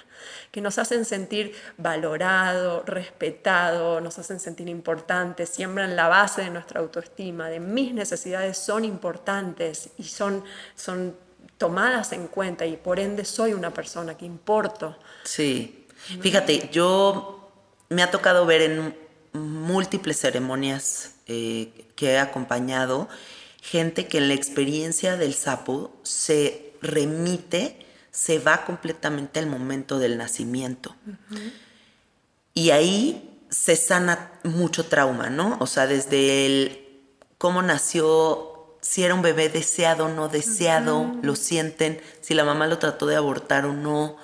[0.52, 6.82] que nos hacen sentir valorado, respetado, nos hacen sentir importantes, siembran la base de nuestra
[6.82, 10.44] autoestima, de mis necesidades son importantes y son,
[10.76, 11.16] son
[11.58, 14.98] tomadas en cuenta y por ende soy una persona que importo.
[15.24, 15.88] Sí.
[16.22, 17.50] Fíjate, yo
[17.90, 18.98] me ha tocado ver en
[19.32, 23.08] múltiples ceremonias eh, que he acompañado
[23.64, 27.78] gente que en la experiencia del sapo se remite,
[28.14, 30.96] se va completamente al momento del nacimiento.
[32.54, 35.58] Y ahí se sana mucho trauma, ¿no?
[35.60, 37.02] O sea, desde el
[37.40, 42.68] cómo nació, si era un bebé deseado o no deseado, lo sienten, si la mamá
[42.68, 44.16] lo trató de abortar o no,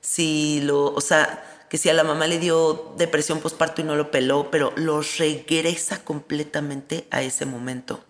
[0.00, 3.94] si lo, o sea, que si a la mamá le dio depresión postparto y no
[3.94, 8.04] lo peló, pero los regresa completamente a ese momento,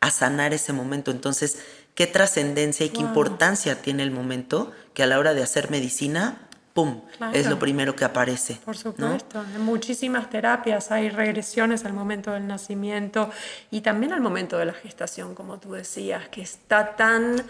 [0.00, 1.10] a sanar ese momento.
[1.10, 1.58] Entonces,
[1.98, 6.36] qué trascendencia y qué importancia tiene el momento que a la hora de hacer medicina,
[6.72, 7.00] ¡pum!
[7.16, 7.36] Claro.
[7.36, 8.60] Es lo primero que aparece.
[8.64, 8.80] Por ¿no?
[8.80, 13.32] supuesto, en muchísimas terapias hay regresiones al momento del nacimiento
[13.72, 17.42] y también al momento de la gestación, como tú decías, que está tan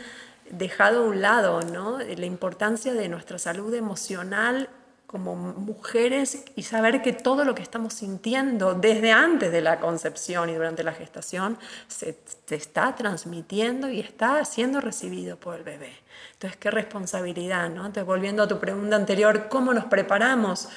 [0.51, 1.99] dejado a un lado, ¿no?
[1.99, 4.71] La importancia de nuestra salud emocional
[5.09, 10.51] como mujeres y saber que todo lo que estamos sintiendo desde antes de la concepción
[10.51, 11.57] y durante la gestación
[11.88, 15.94] se, se está transmitiendo y está siendo recibido por el bebé.
[16.35, 17.87] Entonces, qué responsabilidad, ¿no?
[17.87, 20.68] Entonces, volviendo a tu pregunta anterior, ¿cómo nos preparamos?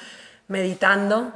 [0.48, 1.34] Meditando,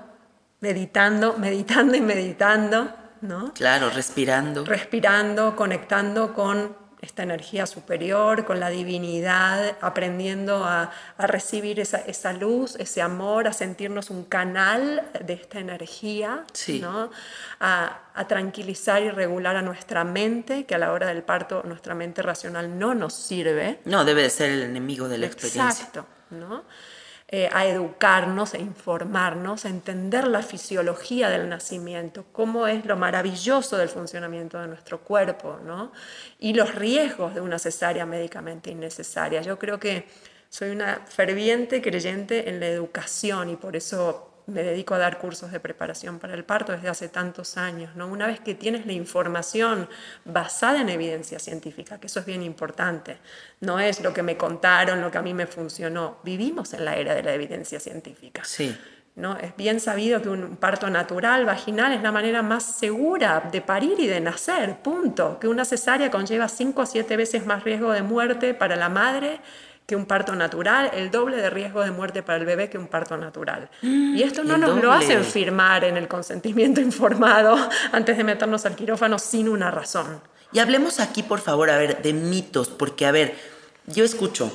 [0.60, 3.52] meditando, meditando y meditando, ¿no?
[3.52, 4.64] Claro, respirando.
[4.64, 12.32] respirando, conectando con esta energía superior, con la divinidad, aprendiendo a, a recibir esa, esa
[12.32, 16.80] luz, ese amor, a sentirnos un canal de esta energía, Sí.
[16.80, 17.10] ¿no?
[17.60, 21.94] a, a tranquilizar y regular a nuestra mente, que a la hora del parto nuestra
[21.94, 23.80] mente racional no nos sirve.
[23.84, 25.68] No, debe de ser el enemigo de la experiencia.
[25.70, 26.64] Exacto, ¿no?
[27.28, 33.76] Eh, a educarnos, a informarnos, a entender la fisiología del nacimiento, cómo es lo maravilloso
[33.76, 35.90] del funcionamiento de nuestro cuerpo, ¿no?
[36.38, 39.42] Y los riesgos de una cesárea médicamente innecesaria.
[39.42, 40.06] Yo creo que
[40.48, 45.50] soy una ferviente creyente en la educación y por eso me dedico a dar cursos
[45.50, 47.96] de preparación para el parto desde hace tantos años.
[47.96, 48.06] ¿no?
[48.06, 49.88] Una vez que tienes la información
[50.24, 53.18] basada en evidencia científica, que eso es bien importante,
[53.60, 56.18] no es lo que me contaron, lo que a mí me funcionó.
[56.22, 58.44] Vivimos en la era de la evidencia científica.
[58.44, 58.76] Sí.
[59.16, 59.38] ¿no?
[59.38, 63.98] Es bien sabido que un parto natural, vaginal, es la manera más segura de parir
[63.98, 65.40] y de nacer, punto.
[65.40, 69.40] Que una cesárea conlleva 5 a 7 veces más riesgo de muerte para la madre
[69.86, 72.88] que un parto natural, el doble de riesgo de muerte para el bebé que un
[72.88, 73.70] parto natural.
[73.82, 77.56] y esto no nos lo hacen firmar en el consentimiento informado
[77.92, 80.20] antes de meternos al quirófano sin una razón.
[80.52, 83.34] Y hablemos aquí, por favor, a ver, de mitos, porque, a ver,
[83.86, 84.50] yo escucho,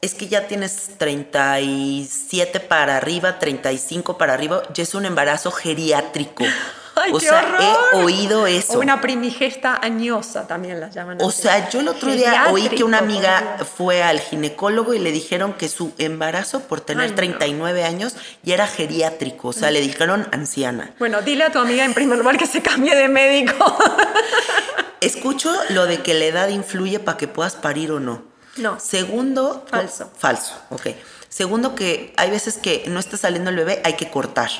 [0.00, 6.44] es que ya tienes 37 para arriba, 35 para arriba, ya es un embarazo geriátrico.
[6.96, 7.60] ¡Ay, o qué sea, horror!
[7.92, 8.74] he oído eso.
[8.78, 11.18] O una primigesta añosa también la llaman.
[11.20, 11.42] O así.
[11.42, 15.54] sea, yo el otro día oí que una amiga fue al ginecólogo y le dijeron
[15.54, 17.16] que su embarazo por tener Ay, no.
[17.16, 20.94] 39 años ya era geriátrico, o sea, le dijeron anciana.
[20.98, 23.76] Bueno, dile a tu amiga en primer lugar que se cambie de médico.
[25.00, 28.22] Escucho lo de que la edad influye para que puedas parir o no.
[28.56, 28.78] No.
[28.80, 30.10] Segundo, Falso.
[30.16, 30.86] falso, ok.
[31.28, 34.50] Segundo, que hay veces que no está saliendo el bebé, hay que cortar.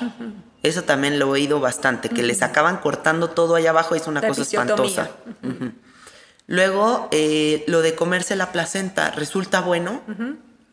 [0.64, 4.06] Eso también lo he oído bastante, que les acaban cortando todo allá abajo y es
[4.08, 5.10] una La cosa espantosa.
[6.46, 10.02] Luego, eh, lo de comerse la placenta, ¿resulta bueno?
[10.06, 10.16] ¿Por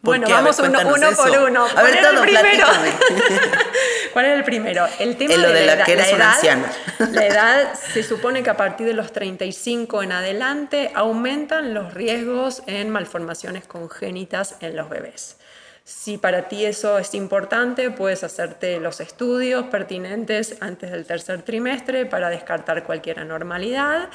[0.01, 0.33] Bueno, qué?
[0.33, 1.21] A ver, vamos uno, uno eso.
[1.23, 1.65] por uno.
[1.65, 2.65] A ¿Cuál ver, era el primero?
[4.13, 4.87] ¿Cuál era el primero?
[4.99, 6.71] El tema Eh, lo de la edad- que eres una edad, anciana.
[7.11, 12.63] La edad se supone que a partir de los 35 en adelante aumentan los riesgos
[12.65, 15.37] en malformaciones congénitas en los bebés.
[15.83, 22.05] Si para ti eso es importante, puedes hacerte los estudios pertinentes antes del tercer trimestre
[22.05, 24.09] para descartar cualquier anormalidad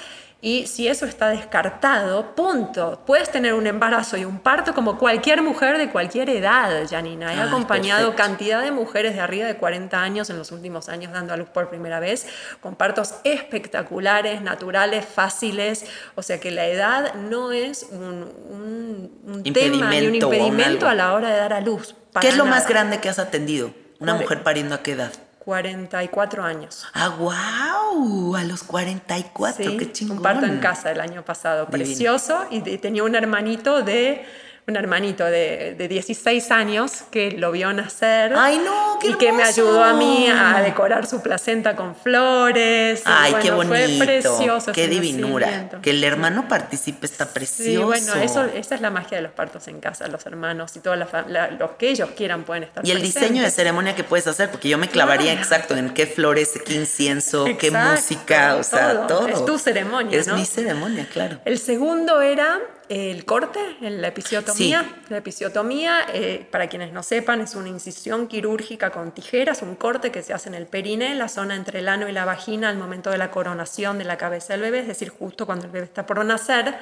[0.48, 3.02] Y si eso está descartado, punto.
[3.04, 7.34] Puedes tener un embarazo y un parto como cualquier mujer de cualquier edad, Janina.
[7.34, 8.22] He Ah, acompañado perfecto.
[8.22, 11.48] cantidad de mujeres de arriba de 40 años en los últimos años dando a luz
[11.48, 12.28] por primera vez,
[12.60, 15.84] con partos espectaculares, naturales, fáciles.
[16.14, 20.94] O sea que la edad no es un, un- un tema ni un Impedimento a
[20.94, 21.96] la hora de dar a luz.
[22.20, 23.72] ¿Qué es lo más grande que has atendido?
[23.98, 25.12] Una mujer pariendo a qué edad?
[25.46, 26.84] 44 años.
[26.92, 30.16] Ah, wow, a los 44, Sí, qué chingón.
[30.16, 31.84] Un parto en casa el año pasado, Divino.
[31.84, 32.46] precioso.
[32.50, 34.26] Y tenía un hermanito de
[34.68, 38.32] un hermanito de, de 16 años que lo vio nacer.
[38.36, 43.02] Ay, no, qué Y que me ayudó a mí a decorar su placenta con flores.
[43.04, 44.72] Ay, qué bonito, Fue precioso.
[44.72, 45.68] qué divinura.
[45.80, 47.70] Que el hermano participe está precioso.
[47.70, 50.80] Sí, bueno, eso, esa es la magia de los partos en casa, los hermanos y
[50.80, 53.22] todos los que ellos quieran pueden estar Y el presentes.
[53.22, 55.40] diseño de ceremonia que puedes hacer, porque yo me clavaría Claro.
[55.42, 59.20] exacto en qué flores, qué incienso, qué música, o sea, todo.
[59.20, 59.28] todo.
[59.28, 60.36] Es tu ceremonia, Es ¿no?
[60.36, 61.38] mi ceremonia, claro.
[61.44, 62.58] El segundo era
[62.88, 64.84] el corte, la episiotomía.
[65.08, 70.10] La episiotomía, eh, para quienes no sepan, es una incisión quirúrgica con tijeras, un corte
[70.10, 72.78] que se hace en el periné, la zona entre el ano y la vagina al
[72.78, 75.86] momento de la coronación de la cabeza del bebé, es decir, justo cuando el bebé
[75.86, 76.76] está por nacer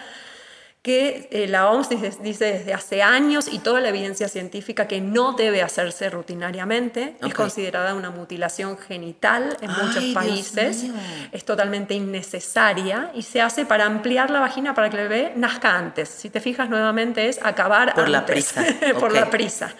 [0.84, 5.00] que eh, la OMS dice, dice desde hace años y toda la evidencia científica que
[5.00, 10.84] no debe hacerse rutinariamente, es considerada una mutilación genital en Ay, muchos países,
[11.32, 15.74] es totalmente innecesaria y se hace para ampliar la vagina para que el bebé nazca
[15.74, 16.10] antes.
[16.10, 18.62] Si te fijas nuevamente es acabar Por la prisa,
[19.00, 19.74] por la prisa.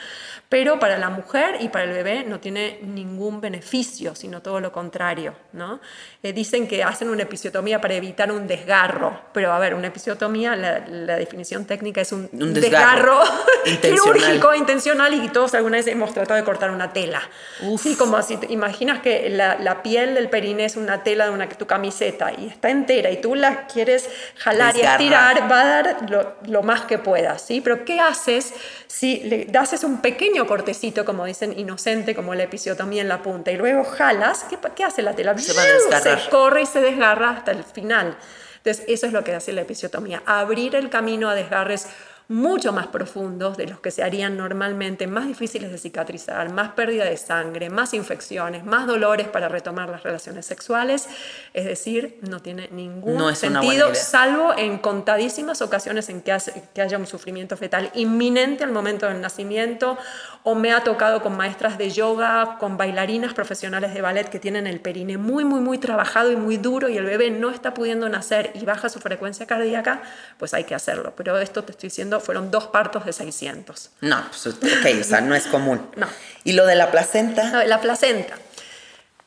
[0.54, 4.70] Pero para la mujer y para el bebé no tiene ningún beneficio, sino todo lo
[4.70, 5.34] contrario.
[5.52, 5.80] ¿no?
[6.22, 10.54] Eh, dicen que hacen una episiotomía para evitar un desgarro, pero a ver, una episiotomía,
[10.54, 13.18] la, la definición técnica es un, Un desgarro.
[13.66, 14.14] Intencional.
[14.14, 17.22] quirúrgico intencional y todos alguna vez hemos tratado de cortar una tela.
[17.62, 17.82] Uf.
[17.82, 21.30] Sí, como si te imaginas que la, la piel del periné es una tela de
[21.32, 25.00] una, tu camiseta y está entera y tú la quieres jalar Desgarrar.
[25.00, 27.60] y estirar, va a dar lo, lo más que puedas, ¿sí?
[27.60, 28.54] Pero ¿qué haces
[28.86, 33.50] si le haces un pequeño cortecito, como dicen, inocente, como la episiotomía en la punta,
[33.52, 34.44] y luego jalas?
[34.48, 35.36] ¿Qué, qué hace la tela?
[35.38, 36.00] Se va a.
[36.00, 38.16] Se corre y se desgarra hasta el final.
[38.64, 41.86] Entonces, eso es lo que hace la episiotomía, abrir el camino a desgarres
[42.26, 47.04] mucho más profundos de los que se harían normalmente, más difíciles de cicatrizar, más pérdida
[47.04, 51.06] de sangre, más infecciones, más dolores para retomar las relaciones sexuales.
[51.52, 56.80] Es decir, no tiene ningún No sentido, salvo en contadísimas ocasiones en que, hace- que
[56.80, 59.98] haya un sufrimiento fetal inminente al momento del nacimiento,
[60.44, 64.66] o me ha tocado con maestras de yoga, con bailarinas profesionales de ballet que tienen
[64.66, 68.08] el perine muy, muy, muy trabajado y muy duro y el bebé no está pudiendo
[68.08, 70.02] nacer y baja su frecuencia cardíaca,
[70.38, 71.14] pues hay que hacerlo.
[71.16, 73.90] Pero esto te estoy diciendo, fueron dos partos de 600.
[74.00, 75.88] No, pues ok, o sea, no es común.
[75.96, 76.06] No.
[76.44, 77.50] ¿Y lo de la placenta?
[77.50, 78.34] No, La placenta.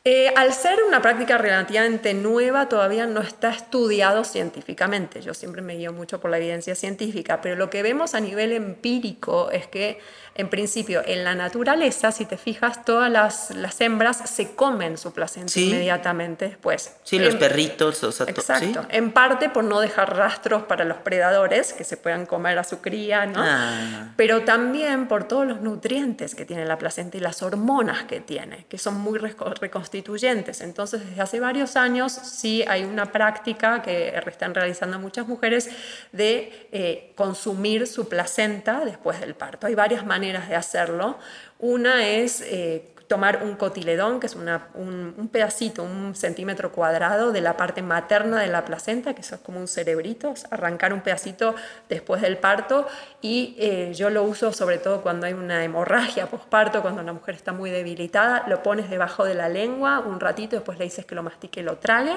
[0.04, 5.20] Eh, al ser una práctica relativamente nueva, todavía no está estudiado científicamente.
[5.20, 8.52] Yo siempre me guío mucho por la evidencia científica, pero lo que vemos a nivel
[8.52, 10.00] empírico es que,
[10.38, 15.12] en principio, en la naturaleza, si te fijas, todas las, las hembras se comen su
[15.12, 15.68] placenta Sí.
[15.68, 16.94] inmediatamente después.
[17.02, 18.82] Sí, los perritos, o sea, to- Exacto.
[18.82, 18.88] ¿sí?
[18.90, 22.80] En parte por no dejar rastros para los predadores que se puedan comer a su
[22.80, 23.42] cría, ¿no?
[23.44, 24.12] Ah.
[24.16, 28.64] Pero también por todos los nutrientes que tiene la placenta y las hormonas que tiene,
[28.68, 30.60] que son muy reco- reconstituyentes.
[30.60, 35.68] Entonces, desde hace varios años sí hay una práctica que están realizando muchas mujeres
[36.12, 39.66] de eh, consumir su placenta después del parto.
[39.66, 41.18] Hay varias maneras de hacerlo.
[41.58, 47.32] Una es eh, tomar un cotiledón, que es una- un, un pedacito, un centímetro cuadrado
[47.32, 50.92] de la parte materna de la placenta, que eso es como un cerebrito, es arrancar
[50.92, 51.54] un pedacito
[51.88, 52.86] después del parto
[53.22, 57.34] y eh, yo lo uso sobre todo cuando hay una hemorragia posparto, cuando una mujer
[57.34, 61.14] está muy debilitada, lo pones debajo de la lengua un ratito, después le dices que
[61.14, 62.12] lo mastique y lo trague.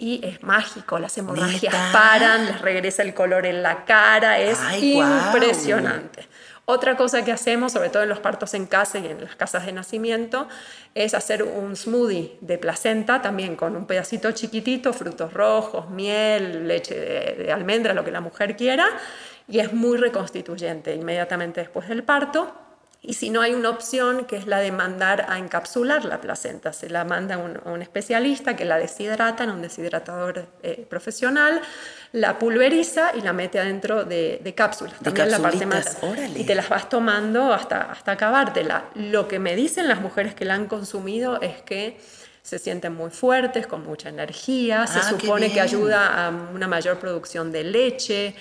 [0.00, 1.90] Y es mágico, las hemorragias ¿Neta?
[1.92, 6.28] paran, les regresa el color en la cara, es Ay, impresionante.
[6.70, 9.64] Otra cosa que hacemos, sobre todo en los partos en casa y en las casas
[9.64, 10.48] de nacimiento,
[10.94, 16.94] es hacer un smoothie de placenta, también con un pedacito chiquitito, frutos rojos, miel, leche
[16.94, 18.86] de, de almendra, lo que la mujer quiera,
[19.48, 22.67] y es muy reconstituyente inmediatamente después del parto.
[23.00, 26.72] Y si no hay una opción que es la de mandar a encapsular la placenta,
[26.72, 30.84] se la manda a un, a un especialista que la deshidrata en un deshidratador eh,
[30.90, 31.60] profesional,
[32.12, 34.98] la pulveriza y la mete adentro de, de cápsulas.
[34.98, 36.38] De también la parte más- órale.
[36.40, 38.86] Y te las vas tomando hasta, hasta acabártela.
[38.96, 42.00] Lo que me dicen las mujeres que la han consumido es que
[42.42, 46.98] se sienten muy fuertes, con mucha energía, se Ah, supone que ayuda a una mayor
[46.98, 48.34] producción de leche,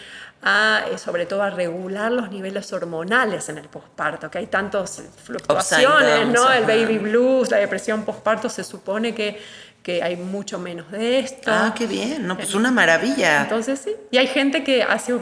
[0.44, 5.02] a, eh, sobre todo a regular los niveles hormonales en el posparto, que hay tantas
[5.24, 6.52] fluctuaciones, ¿no?
[6.52, 9.42] El baby blues, la depresión posparto, se supone que,
[9.82, 11.52] que hay mucho menos de esto.
[11.52, 12.28] Ah, qué bien.
[12.28, 13.42] No, pues una maravilla.
[13.44, 13.96] Entonces sí.
[14.12, 15.18] Y hay gente que hace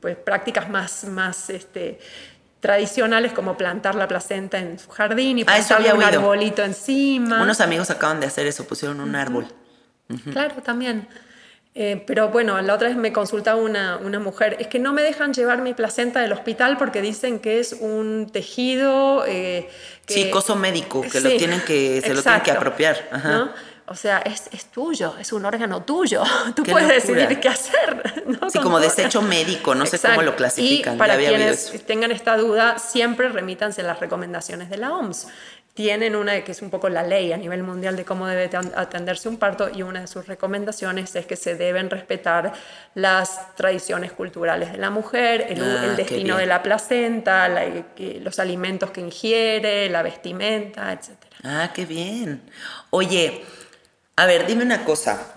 [0.00, 1.98] pues, prácticas más, más este,
[2.60, 6.20] tradicionales como plantar la placenta en su jardín y Ah, plantarle había un oído.
[6.20, 7.42] arbolito encima.
[7.42, 9.46] Unos amigos acaban de hacer eso, pusieron un árbol.
[10.32, 11.06] Claro, también.
[11.80, 15.00] Eh, pero bueno, la otra vez me consultaba una, una mujer, es que no me
[15.02, 19.24] dejan llevar mi placenta del hospital porque dicen que es un tejido...
[19.28, 19.68] eh,
[20.04, 23.28] que- Sí, coso médico, que lo Sí, tienen que- se lo tienen que apropiar, ajá.
[23.30, 23.52] ¿no?
[23.90, 26.22] O sea, es, es tuyo, es un órgano tuyo.
[26.56, 27.20] Tú puedes locura.
[27.22, 28.24] decidir qué hacer.
[28.26, 28.50] ¿no?
[28.50, 32.78] Sí, como desecho médico, no sé cómo lo clasifican, Y para quienes tengan esta duda,
[32.80, 35.28] siempre remítanse a las recomendaciones de la OMS.
[35.78, 39.28] Tienen una que es un poco la ley a nivel mundial de cómo debe atenderse
[39.28, 42.52] un parto y una de sus recomendaciones es que se deben respetar
[42.96, 48.40] las tradiciones culturales de la mujer, el, Ah, el destino de la placenta, la- los
[48.40, 51.10] alimentos que ingiere, la vestimenta, etc.
[51.44, 52.42] Ah, qué bien.
[52.90, 53.44] Oye,
[54.16, 55.32] a ver, dime una cosa.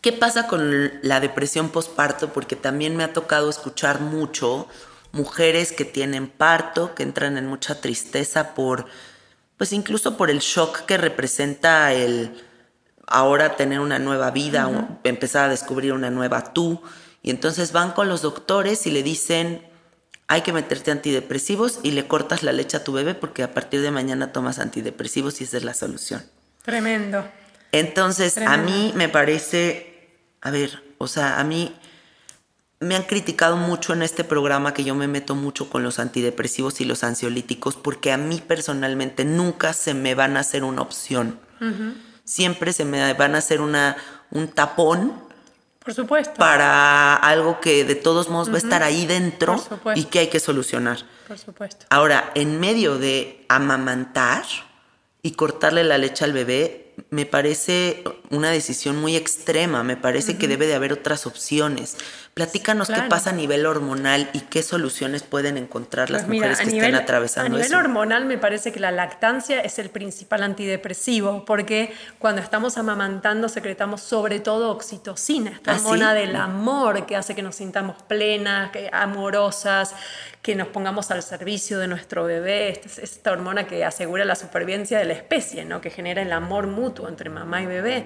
[0.00, 2.32] ¿Qué pasa con la depresión postparto?
[2.32, 4.66] Porque también me ha tocado escuchar mucho
[5.12, 8.86] mujeres que tienen parto, que entran en mucha tristeza por,
[9.56, 12.44] pues incluso por el shock que representa el
[13.06, 16.82] ahora tener una nueva vida, o empezar a descubrir una nueva tú.
[17.22, 19.62] Y entonces van con los doctores y le dicen,
[20.28, 23.80] hay que meterte antidepresivos y le cortas la leche a tu bebé porque a partir
[23.80, 26.24] de mañana tomas antidepresivos y esa es la solución.
[26.62, 27.24] Tremendo.
[27.72, 30.08] Entonces, a mí me parece,
[30.40, 31.74] a ver, o sea, a mí
[32.80, 36.80] me han criticado mucho en este programa que yo me meto mucho con los antidepresivos
[36.80, 41.38] y los ansiolíticos porque a mí personalmente nunca se me van a hacer una opción.
[42.24, 43.96] Siempre se me van a hacer una,
[44.30, 45.14] un tapón
[45.82, 46.34] Por supuesto.
[46.34, 49.62] para algo que de todos modos va a estar ahí dentro
[49.94, 50.98] y que hay que solucionar.
[51.26, 51.86] Por supuesto.
[51.88, 54.44] Ahora, en medio de amamantar
[55.22, 59.82] y cortarle la leche al bebé, me parece una decisión muy extrema.
[59.82, 61.96] Me parece que debe de haber otras opciones.
[62.40, 63.08] Platícanos qué Claro.
[63.08, 66.90] pasa a nivel hormonal y qué soluciones pueden encontrar las Pues mira, mujeres que nivel-
[66.90, 67.78] estén atravesando A nivel eso.
[67.78, 74.02] hormonal me parece que la lactancia es el principal antidepresivo, porque cuando estamos amamantando secretamos
[74.02, 75.86] sobre todo oxitocina, esta ¿Ah, sí?
[75.86, 79.94] hormona del amor que hace que nos sintamos plenas, que, amorosas,
[80.42, 82.68] que nos pongamos al servicio de nuestro bebé.
[82.68, 85.80] Esta, es esta hormona que asegura la supervivencia de la especie, ¿no?
[85.80, 88.04] que genera el amor mutuo entre mamá y bebé.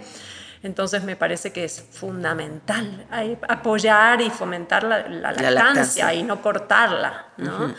[0.63, 6.15] Entonces me parece que es fundamental ahí apoyar y fomentar la, la lactancia, lactancia.
[6.15, 7.27] y no cortarla.
[7.39, 7.75] ¿no?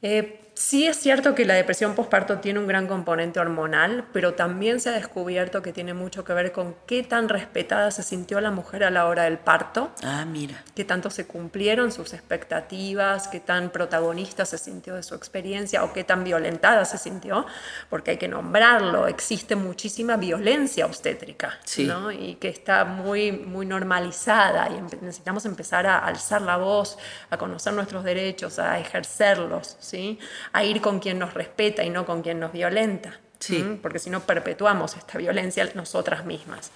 [0.00, 4.78] Eh, sí es cierto que la depresión postparto tiene un gran componente hormonal, pero también
[4.78, 8.50] se ha descubierto que tiene mucho que ver con qué tan respetada se sintió la
[8.50, 10.62] mujer a la hora del parto, Ah, mira.
[10.74, 15.94] qué tanto se cumplieron sus expectativas, qué tan protagonista se sintió de su experiencia o
[15.94, 17.46] qué tan violentada se sintió,
[17.88, 21.86] porque hay que nombrarlo, existe muchísima violencia obstétrica, Sí.
[21.86, 22.12] ¿no?
[22.12, 26.98] y que está muy, muy normalizada y necesitamos empezar a alzar la voz,
[27.30, 30.18] a conocer nuestros derechos, a ejercerlos, ¿sí?
[30.52, 33.56] A ir con quien nos respeta y no con quien nos violenta, Sí.
[33.56, 33.78] ¿m?
[33.80, 36.70] porque si no perpetuamos esta violencia nosotras mismas.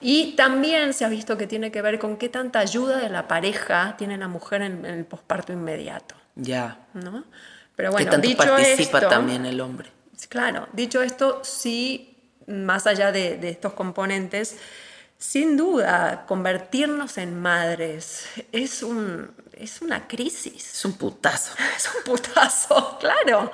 [0.00, 3.28] Y también se ha visto que tiene que ver con qué tanta ayuda de la
[3.28, 6.14] pareja tiene la mujer en, en el posparto inmediato.
[6.34, 6.78] Ya.
[6.92, 7.24] ¿no?
[7.76, 9.90] Pero bueno, tanto dicho participa esto, también el hombre.
[10.28, 12.16] Claro, dicho esto, sí,
[12.46, 14.56] más allá de, de estos componentes,
[15.18, 21.54] sin duda, convertirnos en madres es, un, es una crisis, Es un putazo.
[21.76, 23.50] es un putazo, claro.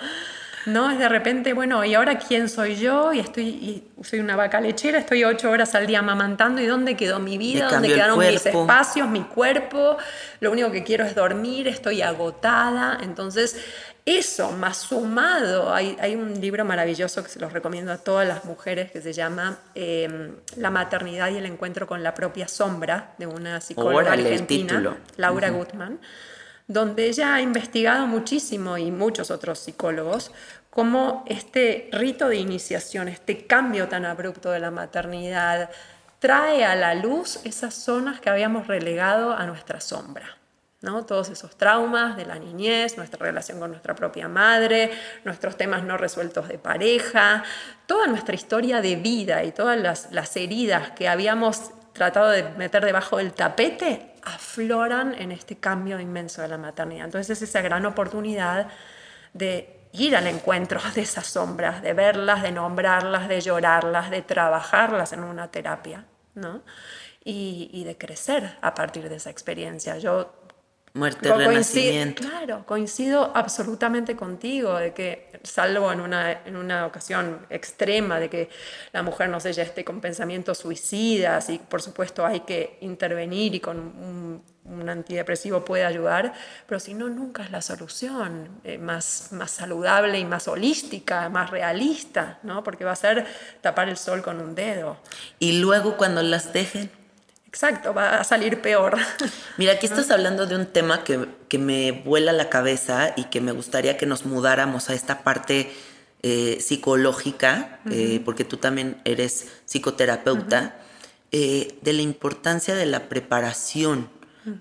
[0.66, 0.90] ¿No?
[0.90, 3.12] Es de repente, bueno, ¿y ahora quién soy yo?
[3.12, 6.96] Y estoy, y soy una vaca lechera, estoy ocho horas al día amamantando, ¿y dónde
[6.96, 7.68] quedó mi vida?
[7.68, 9.96] ¿Dónde quedaron mis espacios, mi cuerpo?
[10.40, 12.98] Lo único que quiero es dormir, estoy agotada.
[13.02, 13.56] Entonces,
[14.04, 18.44] eso más sumado, hay, hay un libro maravilloso que se los recomiendo a todas las
[18.44, 23.26] mujeres que se llama eh, La maternidad y el encuentro con la propia sombra, de
[23.26, 24.96] una psicóloga Órale, argentina.
[25.16, 26.00] Laura Gutman
[26.72, 30.32] donde ella ha investigado muchísimo y muchos otros psicólogos
[30.72, 35.68] cómo este rito de iniciación, este cambio tan abrupto de la maternidad,
[36.18, 40.38] trae a la luz esas zonas que habíamos relegado a nuestra sombra.
[40.80, 41.04] ¿no?
[41.04, 44.90] Todos esos traumas de la niñez, nuestra relación con nuestra propia madre,
[45.24, 47.44] nuestros temas no resueltos de pareja,
[47.86, 52.82] toda nuestra historia de vida y todas las, las heridas que habíamos tratado de meter
[52.82, 57.06] debajo del tapete afloran en este cambio inmenso de la maternidad.
[57.06, 58.68] Entonces es esa gran oportunidad
[59.32, 65.12] de ir al encuentro de esas sombras, de verlas, de nombrarlas, de llorarlas, de trabajarlas
[65.12, 66.62] en una terapia, ¿no?
[67.24, 69.98] Y, y de crecer a partir de esa experiencia.
[69.98, 70.41] Yo
[70.94, 72.22] Muerte, Co- renacimiento.
[72.22, 78.50] Claro, coincido absolutamente contigo, de que, salvo en una, en una ocasión extrema, de que
[78.92, 83.54] la mujer no sé, ya esté con pensamientos suicidas y por supuesto hay que intervenir
[83.54, 86.34] y con un, un antidepresivo puede ayudar,
[86.66, 91.48] pero si no, nunca es la solución eh, más, más saludable y más holística, más
[91.50, 92.62] realista, ¿no?
[92.62, 93.26] Porque va a ser
[93.62, 94.98] tapar el sol con un dedo.
[95.38, 96.90] Y luego cuando las dejen.
[97.52, 98.96] Exacto, va a salir peor.
[99.58, 103.42] Mira, aquí estás hablando de un tema que, que me vuela la cabeza y que
[103.42, 105.70] me gustaría que nos mudáramos a esta parte
[106.22, 110.76] eh, psicológica, eh, porque tú también eres psicoterapeuta,
[111.30, 114.08] eh, de la importancia de la preparación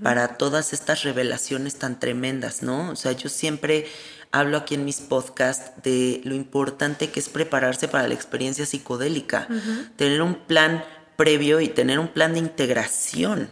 [0.04, 2.92] para todas estas revelaciones tan tremendas, ¿no?
[2.92, 3.88] O sea, yo siempre
[4.32, 9.48] hablo aquí en mis podcasts de lo importante que es prepararse para la experiencia psicodélica,
[9.96, 10.84] tener un plan
[11.22, 13.52] previo y tener un plan de integración.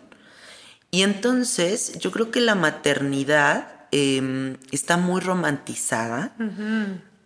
[0.89, 6.33] Y entonces yo creo que la maternidad eh, está muy romantizada.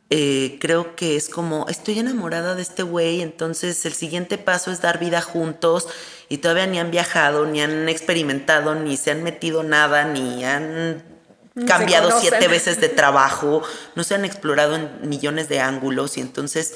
[0.10, 4.82] Eh, creo que es como, estoy enamorada de este güey, entonces el siguiente paso es
[4.82, 5.88] dar vida juntos
[6.28, 11.04] y todavía ni han viajado, ni han experimentado, ni se han metido nada, ni han
[11.56, 13.64] se cambiado siete veces de trabajo,
[13.96, 16.76] no se han explorado en millones de ángulos y entonces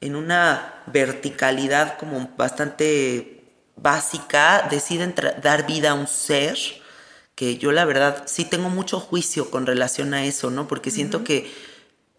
[0.00, 3.38] en una verticalidad como bastante
[3.76, 6.58] básica deciden dar vida a un ser
[7.34, 10.66] que yo la verdad sí tengo mucho juicio con relación a eso, ¿no?
[10.66, 11.48] Porque siento que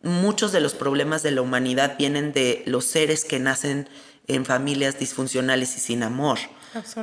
[0.01, 3.89] muchos de los problemas de la humanidad vienen de los seres que nacen
[4.27, 6.39] en familias disfuncionales y sin amor.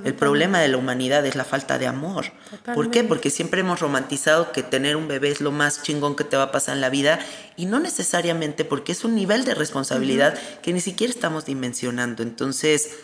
[0.04, 2.26] El problema de la humanidad es la falta de amor.
[2.74, 3.02] ¿Por qué?
[3.02, 6.44] Porque siempre hemos romantizado que tener un bebé es lo más chingón que te va
[6.44, 7.18] a pasar en la vida
[7.56, 12.22] y no necesariamente porque es un nivel de responsabilidad que ni siquiera estamos dimensionando.
[12.22, 12.96] Entonces,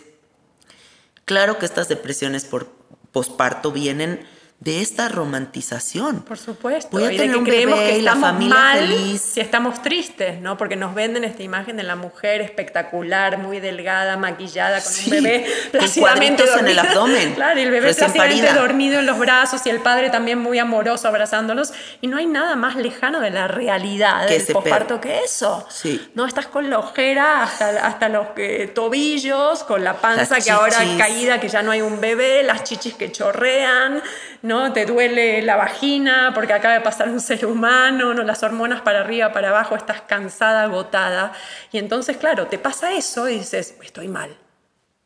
[1.24, 2.70] claro que estas depresiones por
[3.10, 4.24] posparto vienen
[4.62, 6.20] de esta romantización.
[6.22, 6.88] Por supuesto.
[6.92, 9.20] Voy a y de tener que un creemos bebé que y la familia mal feliz.
[9.20, 10.56] si estamos tristes, ¿no?
[10.56, 15.22] Porque nos venden esta imagen de la mujer espectacular, muy delgada, maquillada, con Sí, un
[15.22, 17.00] bebé plácidamente cuadritos en el dormido.
[17.02, 18.54] abdomen, Claro, y el bebé plácidamente parida.
[18.62, 21.72] dormido en los brazos y el padre también muy amoroso abrazándolos.
[22.00, 25.66] Y no hay nada más lejano de la realidad Que del posparto que eso.
[25.70, 26.08] Sí.
[26.14, 30.50] No estás con la ojera hasta, hasta los eh, tobillos, con la panza Las que
[30.52, 30.98] ahora chichis.
[30.98, 34.00] caída que ya no hay un bebé, las chichis que chorrean,
[34.42, 34.51] ¿no?
[34.74, 38.22] Te duele la vagina porque acaba de pasar un ser humano, ¿no?
[38.22, 41.32] Las hormonas para arriba, para abajo, estás cansada, agotada.
[41.72, 44.36] Y entonces, claro, te pasa eso y dices, estoy mal.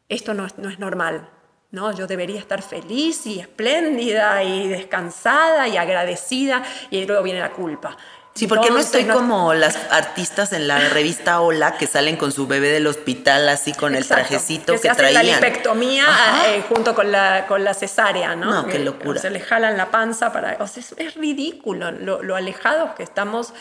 [0.09, 1.29] Esto no es, no es normal.
[1.71, 1.93] ¿no?
[1.93, 7.97] Yo debería estar feliz y espléndida y descansada y agradecida y luego viene la culpa.
[8.37, 12.47] Sí, porque no estoy como las artistas en la revista Hola que salen con su
[12.47, 15.27] bebé del hospital así con el trajecito que, se hace traían.
[15.27, 16.55] la lipectomía Ajá.
[16.55, 18.51] eh, junto con la, con la cesárea, ¿no?
[18.53, 19.21] No, qué Que- locura.
[19.21, 20.57] Se le jalan la panza para...
[20.61, 23.55] O sea, es, es ridículo lo, lo alejados que estamos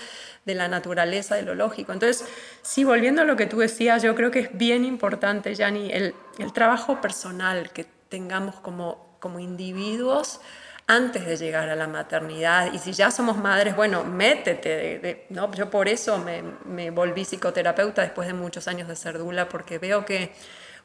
[0.43, 1.91] de la naturaleza, de lo lógico.
[1.93, 2.25] Entonces,
[2.61, 6.13] sí, volviendo a lo que tú decías, yo creo que es bien importante, Yanni, el,
[6.37, 10.41] el trabajo personal que tengamos como, como individuos
[10.87, 12.71] antes de llegar a la maternidad.
[12.73, 15.25] Y si ya somos madres, bueno, métete.
[15.29, 15.51] ¿no?
[15.53, 20.05] Yo por eso me, volví psicoterapeuta después de muchos años de ser dula, porque veo
[20.05, 20.33] que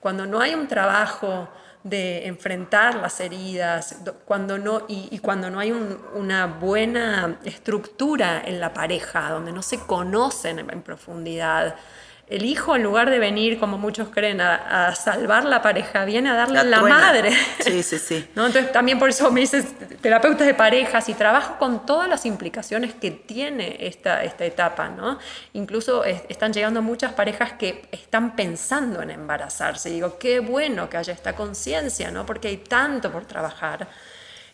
[0.01, 1.49] cuando no hay un trabajo
[1.83, 8.43] de enfrentar las heridas, do- cuando no, y, cuando no hay un- una buena estructura
[8.45, 11.77] en la pareja, donde no se conocen en, en profundidad,
[12.31, 16.31] el hijo, en lugar de venir, como muchos creen, a, a salvar la pareja, viene
[16.31, 17.33] a darle La la, madre.
[17.59, 18.29] Sí, sí, sí.
[18.37, 18.47] ¿No?
[18.47, 19.67] Entonces también por eso me dices
[20.01, 24.89] terapeutas de parejas y trabajo con todas las implicaciones que tiene esta, esta etapa.
[24.89, 25.19] ¿no?
[25.55, 29.91] Incluso es- están llegando muchas parejas que están pensando en embarazarse.
[29.91, 32.25] Y digo, qué bueno que haya esta conciencia, ¿no?
[32.25, 33.89] porque hay tanto por trabajar.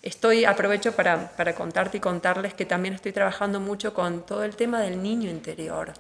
[0.03, 4.55] Estoy, aprovecho para, para contarte y contarles que también estoy trabajando mucho con todo el
[4.57, 5.93] tema del niño interior.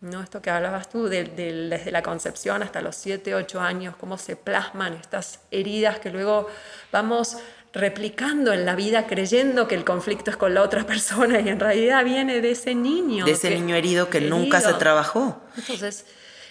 [0.00, 0.22] ¿No?
[0.22, 4.18] Esto que hablabas tú, de- de- desde la concepción hasta los 7, 8 años, cómo
[4.18, 6.48] se plasman estas heridas que luego
[6.92, 7.38] vamos
[7.72, 11.60] replicando en la vida creyendo que el conflicto es con la otra persona y en
[11.60, 13.24] realidad viene de ese niño.
[13.24, 15.42] De ese que- niño herido que nunca se trabajó.
[15.56, 16.04] Entonces,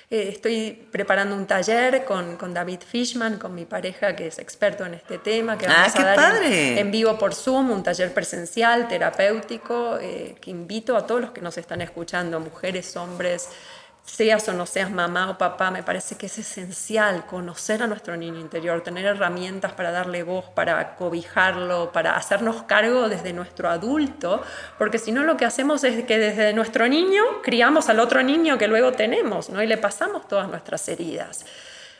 [0.10, 4.86] eh, estoy preparando un taller con, con David Fishman, con mi pareja que es experto
[4.86, 6.80] en este tema, que Ah, vamos qué a dar en- padre.
[6.80, 11.41] En, vivo por Zoom, un taller presencial, terapéutico, eh, que invito a todos los que
[11.41, 13.49] nos están escuchando, mujeres, hombres,
[14.06, 18.16] seas o no seas mamá o papá, me parece que es esencial conocer a nuestro
[18.16, 24.43] niño interior, tener herramientas para darle voz, para cobijarlo, para hacernos cargo desde nuestro adulto,
[24.78, 28.58] porque si no lo que hacemos es que desde nuestro niño criamos al otro niño
[28.58, 29.62] que luego tenemos, ¿no?
[29.62, 31.45] Y le pasamos todas nuestras heridas.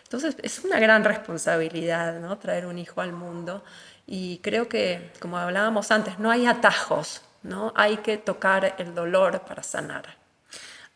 [0.04, 2.38] Entonces es una gran responsabilidad, ¿no?
[2.38, 3.64] Traer un hijo al mundo.
[4.06, 7.74] Y creo que, como hablábamos antes, no hay atajos, ¿no?
[7.76, 10.25] Hay que tocar el dolor para sanar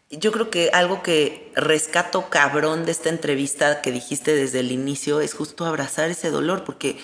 [0.10, 5.22] yo creo que algo que rescato cabrón de esta entrevista que dijiste desde el inicio
[5.22, 6.98] es justo abrazar ese dolor, porque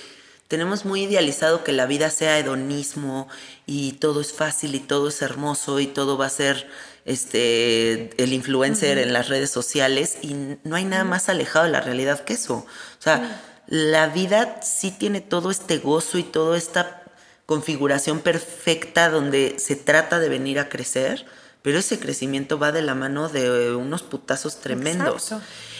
[0.48, 3.28] tenemos muy idealizado que la vida sea hedonismo
[3.66, 6.68] y todo es fácil y todo es hermoso y todo va a ser
[7.06, 11.82] este el influencer en las redes sociales y no hay nada más alejado de la
[11.82, 12.56] realidad que eso.
[12.56, 17.04] O sea, la vida sí tiene todo este gozo y toda esta
[17.46, 21.26] configuración perfecta donde se trata de venir a crecer
[21.66, 25.34] pero ese crecimiento va de la mano de unos putazos tremendos.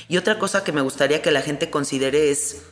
[0.08, 2.64] Y otra cosa que me gustaría que la gente considere es,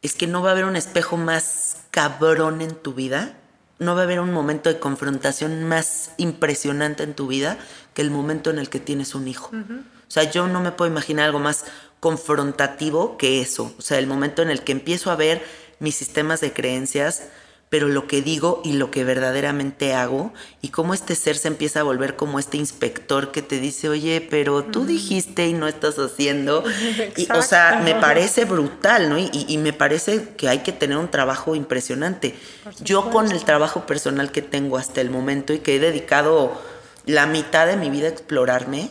[0.00, 3.40] es que no va a haber un espejo más cabrón en tu vida,
[3.80, 7.58] no va a haber un momento de confrontación más impresionante en tu vida
[7.92, 9.50] que el momento en el que tienes un hijo.
[9.50, 11.64] O sea, yo no me puedo imaginar algo más
[11.98, 13.74] confrontativo que eso.
[13.76, 15.42] O sea, el momento en el que empiezo a ver
[15.80, 17.24] mis sistemas de creencias,
[17.68, 21.80] pero lo que digo y lo que verdaderamente hago y cómo este ser se empieza
[21.80, 25.98] a volver como este inspector que te dice, oye, pero tú dijiste y no estás
[25.98, 26.64] haciendo.
[27.16, 29.18] Y, o sea, me parece brutal, ¿no?
[29.18, 32.34] Y, me parece que hay que tener un trabajo impresionante.
[32.80, 36.60] Yo con el trabajo personal que tengo hasta el momento y que he dedicado
[37.06, 38.90] la mitad de mi vida a explorarme,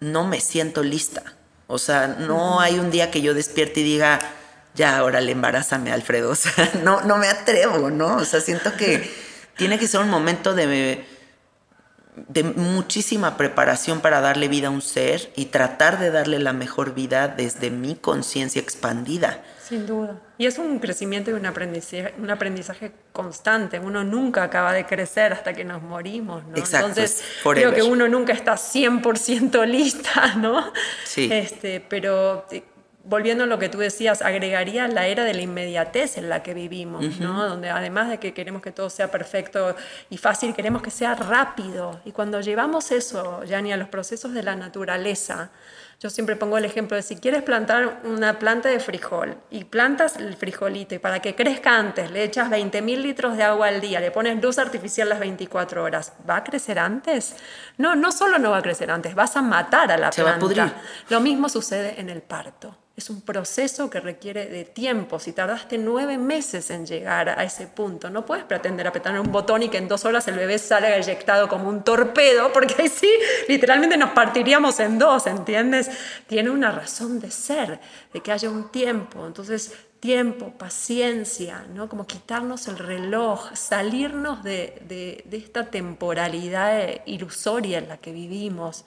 [0.00, 1.34] no me siento lista.
[1.66, 4.20] O sea, no hay un día que yo despierte y diga,
[4.74, 6.30] ya, ahora le embarázame, Alfredo.
[6.34, 8.16] O sea, no, no me atrevo, ¿no?
[8.16, 9.08] O sea, siento que
[9.56, 11.04] tiene que ser un momento de,
[12.28, 16.94] de muchísima preparación para darle vida a un ser y tratar de darle la mejor
[16.94, 19.42] vida desde mi conciencia expandida.
[19.66, 20.20] Sin duda.
[20.36, 23.78] Y es un crecimiento y un aprendizaje, un aprendizaje constante.
[23.78, 26.56] Uno nunca acaba de crecer hasta que nos morimos, ¿no?
[26.56, 30.72] Exacto, Entonces, creo que uno nunca está 100% lista, ¿no?
[31.04, 31.28] Sí.
[31.32, 32.44] Este, pero
[33.04, 36.54] volviendo a lo que tú decías, agregaría la era de la inmediatez en la que
[36.54, 37.46] vivimos, ¿no?
[37.46, 39.76] Donde además de que queremos que todo sea perfecto
[40.10, 42.00] y fácil, queremos que sea rápido.
[42.04, 45.50] Y cuando llevamos eso, Yani, a los procesos de la naturaleza,
[46.00, 50.16] yo siempre pongo el ejemplo de si quieres plantar una planta de frijol y plantas
[50.16, 54.00] el frijolito y para que crezca antes le echas 20.000 litros de agua al día,
[54.00, 57.36] le pones luz artificial las 24 horas, ¿va a crecer antes?
[57.78, 60.30] No, no solo no va a crecer antes, vas a matar a la Se planta.
[60.32, 60.72] Va a pudrir.
[61.10, 62.76] Lo mismo sucede en el parto.
[62.96, 65.18] Es un proceso que requiere de tiempo.
[65.18, 69.64] Si tardaste nueve meses en llegar a ese punto, no puedes pretender apretar un botón
[69.64, 73.10] y que en dos horas el bebé salga eyectado como un torpedo, porque ahí sí,
[73.48, 75.90] literalmente nos partiríamos en dos, ¿entiendes?
[76.28, 77.80] Tiene una razón de ser,
[78.12, 79.26] de que haya un tiempo.
[79.26, 81.88] Entonces, tiempo, paciencia, ¿no?
[81.88, 88.84] Como quitarnos el reloj, salirnos de, de, esta temporalidad ilusoria en la que vivimos.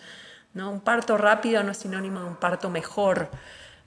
[0.53, 0.71] ¿no?
[0.71, 3.29] Un parto rápido no es sinónimo de un parto mejor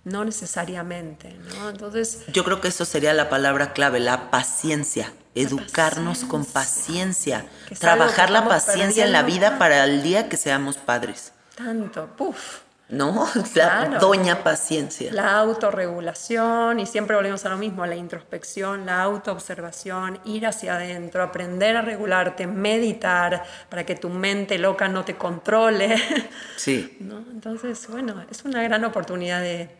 [0.04, 1.70] no necesariamente, ¿no?
[1.70, 2.24] Entonces...
[2.32, 7.46] Yo creo que eso sería la palabra clave, la paciencia, educarnos con paciencia,
[7.78, 11.32] trabajar la paciencia en la vida para el día que seamos padres.
[11.54, 12.60] Tanto, puf.
[12.90, 15.12] No, la doña paciencia.
[15.12, 21.22] La autorregulación, y siempre volvemos a lo mismo, la introspección, la autoobservación, ir hacia adentro,
[21.22, 25.96] aprender a regularte, meditar para que tu mente loca no te controle.
[26.56, 26.96] Sí.
[27.00, 27.18] ¿No?
[27.18, 29.70] Entonces, bueno, es una gran oportunidad de,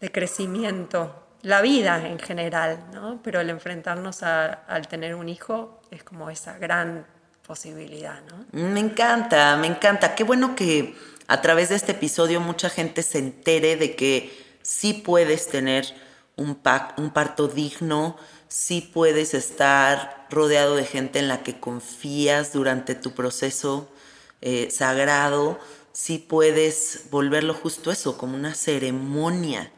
[0.00, 3.20] de crecimiento, la vida en general, ¿no?
[3.22, 7.06] pero el enfrentarnos al tener un hijo es como esa gran
[7.46, 8.20] posibilidad.
[8.28, 8.46] ¿no?
[8.52, 10.14] Me encanta, me encanta.
[10.14, 10.96] Qué bueno que
[11.26, 15.86] a través de este episodio mucha gente se entere de que sí puedes tener
[16.36, 16.60] un,
[16.96, 18.16] un parto digno,
[18.48, 23.90] sí puedes estar rodeado de gente en la que confías durante tu proceso
[24.40, 25.58] eh, sagrado
[25.98, 29.72] sí puedes volverlo justo eso, como una ceremonia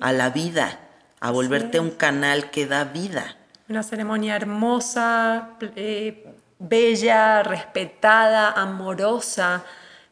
[0.00, 0.80] a la vida,
[1.20, 3.36] a volverte un canal que da vida.
[3.68, 9.62] Una ceremonia hermosa, eh, bella, respetada, amorosa,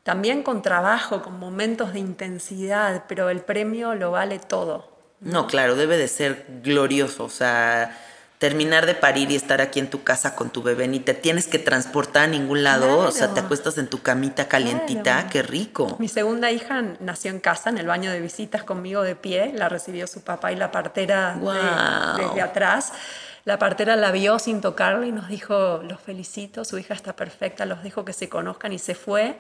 [0.04, 4.88] también con trabajo, con momentos de intensidad, pero el premio lo vale todo.
[5.18, 7.98] no claro, debe de ser glorioso, o sea
[8.40, 11.46] terminar de parir y estar aquí en tu casa con tu bebé, ni te tienes
[11.46, 15.96] que transportar a ningún lado, o sea, te acuestas en tu camita calientita, qué rico.
[15.98, 19.68] Mi segunda hija nació en casa, en el baño de visitas conmigo de pie, la
[19.68, 21.36] recibió su papá y la partera
[22.16, 22.94] desde atrás.
[23.44, 27.66] La partera la vio sin tocarla y nos dijo, los felicito, su hija está perfecta,
[27.66, 29.36] los dejo que se conozcan y se fue.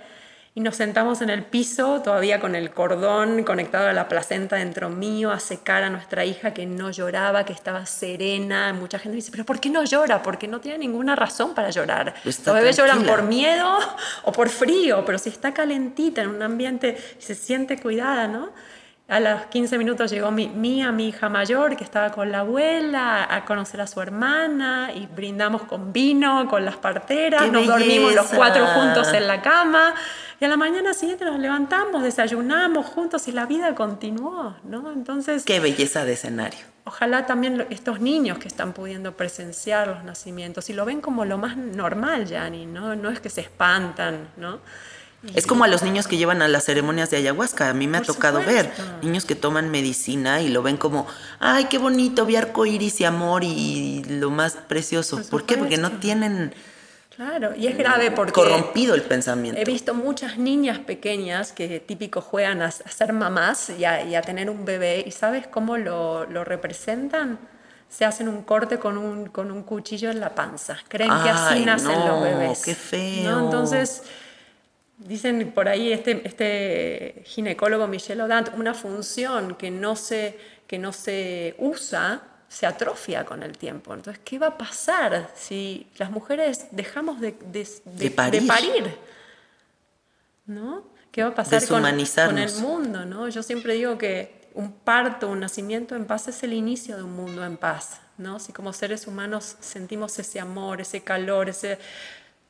[0.52, 4.90] Y nos sentamos en el piso, todavía con el cordón conectado a la placenta dentro
[4.90, 8.72] mío, a secar a nuestra hija que no lloraba, que estaba serena.
[8.72, 10.22] Mucha gente dice, pero ¿por qué no llora?
[10.22, 12.14] Porque no tiene ninguna razón para llorar.
[12.24, 13.78] Los bebés lloran por miedo
[14.24, 18.50] o por frío, pero si está calentita en un ambiente y se siente cuidada, ¿no?
[19.06, 23.26] A los 15 minutos llegó mi, mía, mi hija mayor, que estaba con la abuela,
[23.28, 28.26] a conocer a su hermana y brindamos con vino, con las parteras, nos dormimos los
[28.26, 29.94] cuatro juntos en la cama
[30.40, 34.90] y a la mañana siguiente nos levantamos, desayunamos juntos y la vida continuó, ¿no?
[34.90, 35.44] Entonces...
[35.44, 36.60] Qué belleza de escenario.
[36.84, 41.36] Ojalá también estos niños que están pudiendo presenciar los nacimientos y lo ven como lo
[41.36, 42.96] más normal, Yanni, ¿no?
[42.96, 44.60] No es que se espantan, ¿no?
[45.34, 47.68] Es como a los niños que llevan a las ceremonias de ayahuasca.
[47.68, 48.72] A mí me ha tocado ver
[49.02, 51.06] niños que toman medicina y lo ven como,
[51.38, 55.20] ay, qué bonito, vi arco iris y amor y lo más precioso.
[55.30, 55.58] ¿Por, qué?
[55.58, 56.54] Porque no tienen.
[57.14, 58.32] Claro, y es grave porque.
[58.32, 59.60] Corrompido el pensamiento.
[59.60, 64.64] He visto muchas niñas pequeñas que típico juegan a, ser mamás y a, tener un
[64.64, 67.38] bebé, y ¿sabes cómo lo, representan?
[67.88, 70.78] se hacen un corte con un, con un cuchillo en la panza.
[70.86, 72.62] Creen que así nacen los bebés.
[72.62, 73.40] ¡Qué feo!
[73.40, 74.04] Entonces,
[75.00, 80.92] Dicen por ahí este, este ginecólogo Michel Odant, una función que no, se, que no
[80.92, 82.20] se usa
[82.50, 83.94] se atrofia con el tiempo.
[83.94, 88.98] Entonces, ¿qué va a pasar si las mujeres dejamos de, de, parir.
[90.46, 90.82] ¿No?
[91.12, 93.06] ¿Qué va a pasar con, con, el mundo?
[93.06, 93.28] ¿no?
[93.28, 97.14] Yo siempre digo que un parto, un nacimiento en paz es el inicio de un
[97.14, 98.00] mundo en paz.
[98.18, 98.40] ¿no?
[98.40, 101.78] Si como seres humanos sentimos ese amor, ese calor, ese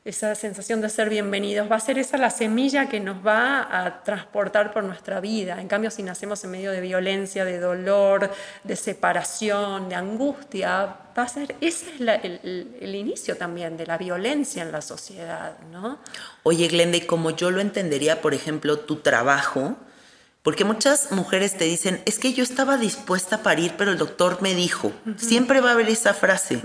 [0.03, 4.01] esa sensación de ser bienvenidos, va a ser esa la semilla que nos va a
[4.03, 5.61] transportar por nuestra vida.
[5.61, 8.31] En cambio, si nacemos en medio de violencia, de dolor,
[8.63, 14.63] de separación, de angustia, va a ser, ese es el, inicio también de la violencia
[14.63, 15.99] en la sociedad, ¿no?
[16.41, 19.77] Oye, Glenda, y como yo lo entendería, por ejemplo, tu trabajo,
[20.41, 24.41] porque muchas mujeres te dicen, es que yo estaba dispuesta a parir, pero el doctor
[24.41, 26.59] me dijo, siempre va a haber esa frase.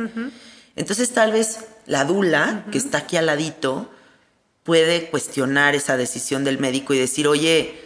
[0.75, 3.91] Entonces tal vez la dula, que está aquí al ladito,
[4.63, 7.81] puede cuestionar esa decisión del médico y decir, oye,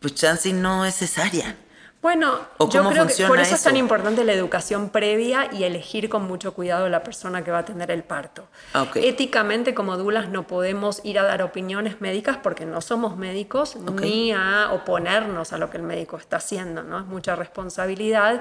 [0.00, 1.56] pues chance no es cesárea.
[2.02, 6.26] Bueno, yo creo que por eso, es tan importante la educación previa y elegir con
[6.26, 8.48] mucho cuidado la persona que va a tener el parto.
[8.94, 14.32] Éticamente, como dulas, no podemos ir a dar opiniones médicas porque no somos médicos ni
[14.32, 17.00] a oponernos a lo que el médico está haciendo, ¿no?
[17.00, 18.40] Es mucha responsabilidad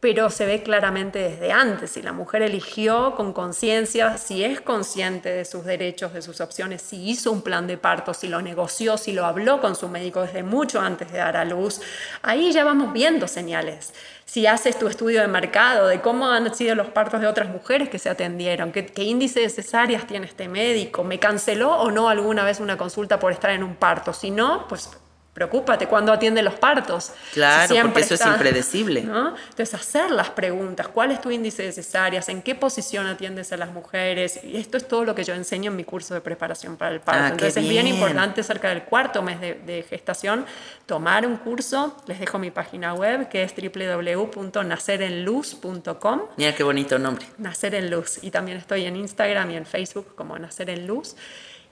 [0.00, 1.92] pero se ve claramente desde antes.
[1.92, 6.82] Si la mujer eligió con conciencia, si es consciente de sus derechos, de sus opciones,
[6.82, 10.20] si hizo un plan de parto, si lo negoció, si lo habló con su médico
[10.22, 11.80] desde mucho antes de dar a luz,
[12.22, 13.94] ahí ya vamos viendo señales.
[14.26, 17.88] Si haces tu estudio de mercado de cómo han sido los partos de otras mujeres
[17.88, 22.08] que se atendieron, qué, qué índice de cesáreas tiene este médico, me canceló o no
[22.08, 24.90] alguna vez una consulta por estar en un parto, si no, pues
[25.32, 27.12] preocúpate cuando atiende los partos.
[27.32, 29.00] Claro, porque eso es impredecible.
[29.00, 32.28] Entonces, hacer las preguntas, ¿cuál es tu índice de cesáreas?
[32.28, 34.40] ¿En qué posición atiendes a las mujeres?
[34.42, 37.00] Y esto es todo lo que yo enseño en mi curso de preparación para el
[37.00, 37.22] parto.
[37.22, 40.44] Ah, Entonces, es bien importante cerca del cuarto mes de, gestación
[40.86, 41.96] tomar un curso.
[42.06, 46.20] Les dejo mi página web que es www.nacerenluz.com.
[46.36, 47.24] Mira qué bonito nombre.
[47.38, 48.18] Nacer en Luz.
[48.22, 51.16] Y también estoy en Instagram y en Facebook como Nacer en Luz.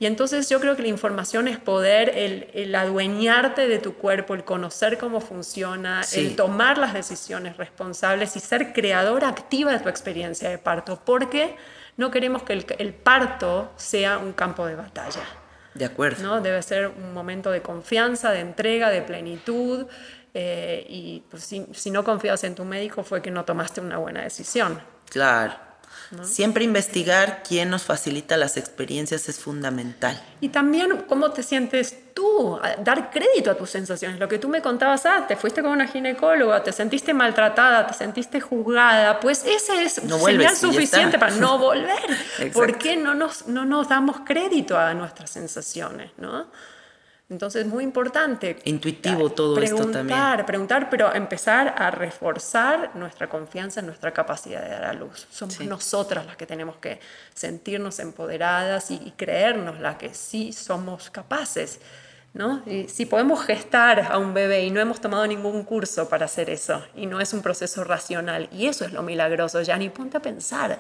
[0.01, 4.45] Y entonces yo creo que la información es poder, el, adueñarte de tu cuerpo, el
[4.45, 10.49] conocer cómo funciona, el tomar las decisiones responsables y ser creadora activa de tu experiencia
[10.51, 11.57] de parto, porque
[11.97, 15.23] no queremos que el, parto sea un campo de batalla.
[15.75, 16.23] De acuerdo.
[16.23, 16.41] ¿no?
[16.41, 19.87] Debe ser un momento de confianza, de entrega, de plenitud.
[20.33, 23.99] Eh, y pues, si, si no confías en tu médico fue que no tomaste una
[23.99, 24.81] buena decisión.
[25.11, 25.68] Claro.
[26.23, 30.21] Siempre investigar quién nos facilita las experiencias es fundamental.
[30.41, 34.19] Y también cómo te sientes tú, dar crédito a tus sensaciones.
[34.19, 37.95] Lo que tú me contabas, ah, te fuiste con una ginecóloga, te sentiste maltratada, te
[37.95, 42.53] sentiste juzgada, pues ese es no señal suficiente para no volver.
[42.55, 46.13] ¿Por qué no nos, no nos damos crédito a nuestras sensaciones?
[46.17, 46.47] ¿no?
[47.31, 48.57] Entonces es muy importante.
[48.65, 50.07] Intuitivo todo esto también.
[50.07, 55.27] Preguntar, preguntar, pero empezar a reforzar nuestra confianza en nuestra capacidad de dar a luz.
[55.31, 57.01] Somos nosotras las que tenemos que
[57.35, 61.81] sentirnos empoderadas y, creernos las que sí somos capaces.
[62.33, 62.63] ¿no?
[62.65, 66.49] Y si podemos gestar a un bebé y no hemos tomado ningún curso para hacer
[66.49, 70.17] eso, y no es un proceso racional, y eso es lo milagroso, ya ni ponte
[70.17, 70.79] a pensar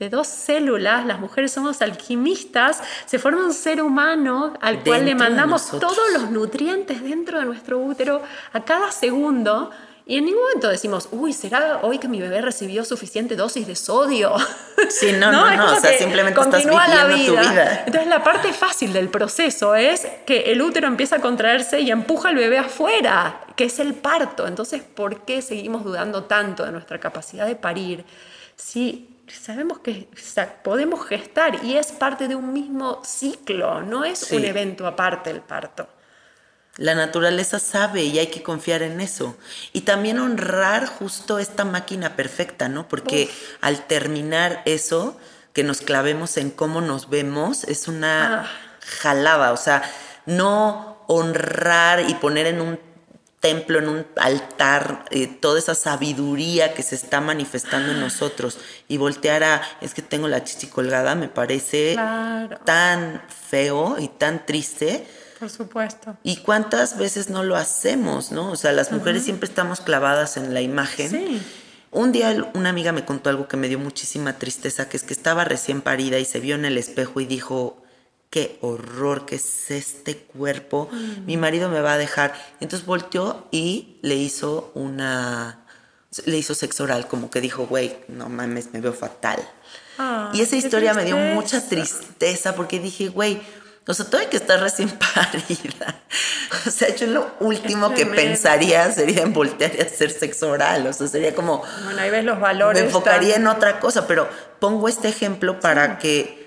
[0.00, 5.14] de dos células, las mujeres somos alquimistas, se forma un ser humano al cual le
[5.14, 8.22] mandamos todos los nutrientes dentro de nuestro útero
[8.54, 9.70] a cada segundo
[10.06, 13.76] Y en ningún momento decimos, uy, ¿será hoy que mi bebé recibió suficiente dosis de
[13.76, 14.34] sodio?
[14.88, 17.84] Sí, no, no, no, o sea, simplemente estás viviendo tu vida.
[17.84, 22.30] Entonces la parte fácil del proceso es que el útero empieza a contraerse y empuja
[22.30, 24.46] al bebé afuera, que es el parto.
[24.46, 28.06] Entonces, ¿por qué seguimos dudando tanto de nuestra capacidad de parir
[28.56, 30.08] si sabemos que
[30.62, 35.40] podemos gestar y es parte de un mismo ciclo, no es un evento aparte el
[35.40, 35.88] parto?
[36.76, 39.36] La naturaleza sabe y hay que confiar en eso.
[39.72, 42.88] Y también honrar justo esta máquina perfecta, ¿no?
[42.88, 43.28] Porque
[43.60, 45.18] al terminar eso,
[45.52, 48.50] que nos clavemos en cómo nos vemos, es una ah.
[48.80, 49.52] jalada.
[49.52, 49.82] O sea,
[50.26, 52.89] no honrar y poner en un
[53.40, 58.98] templo, en un altar, eh, toda esa sabiduría que se está manifestando en nosotros y
[58.98, 61.96] voltear a, es que tengo la chichi colgada, me parece
[62.64, 65.06] tan feo y tan triste
[65.40, 66.18] por supuesto.
[66.22, 68.52] ¿Y cuántas veces no lo hacemos, no?
[68.52, 71.10] O sea, las mujeres siempre estamos clavadas en la imagen.
[71.10, 71.42] Sí.
[71.90, 75.14] Un día una amiga me contó algo que me dio muchísima tristeza, que es que
[75.14, 77.82] estaba recién parida y se vio en el espejo y dijo,
[78.30, 81.26] qué horror que es este cuerpo, mm.
[81.26, 82.32] mi marido me va a dejar.
[82.60, 85.66] Entonces volteó y le hizo una,
[86.24, 89.40] le hizo sexo oral, como que dijo, güey, no mames, me veo fatal.
[90.32, 93.42] y esa historia me dio mucha tristeza porque dije, güey,
[93.86, 96.02] o sea, hay que estar recién parida.
[96.66, 100.86] O sea, yo lo último que pensaría sería en voltear y hacer sexo oral.
[100.86, 101.64] O sea, sería como...
[101.84, 102.80] Bueno, ahí ves los valores.
[102.80, 104.28] Me enfocaría en otra cosa, pero
[104.60, 106.39] pongo este ejemplo para que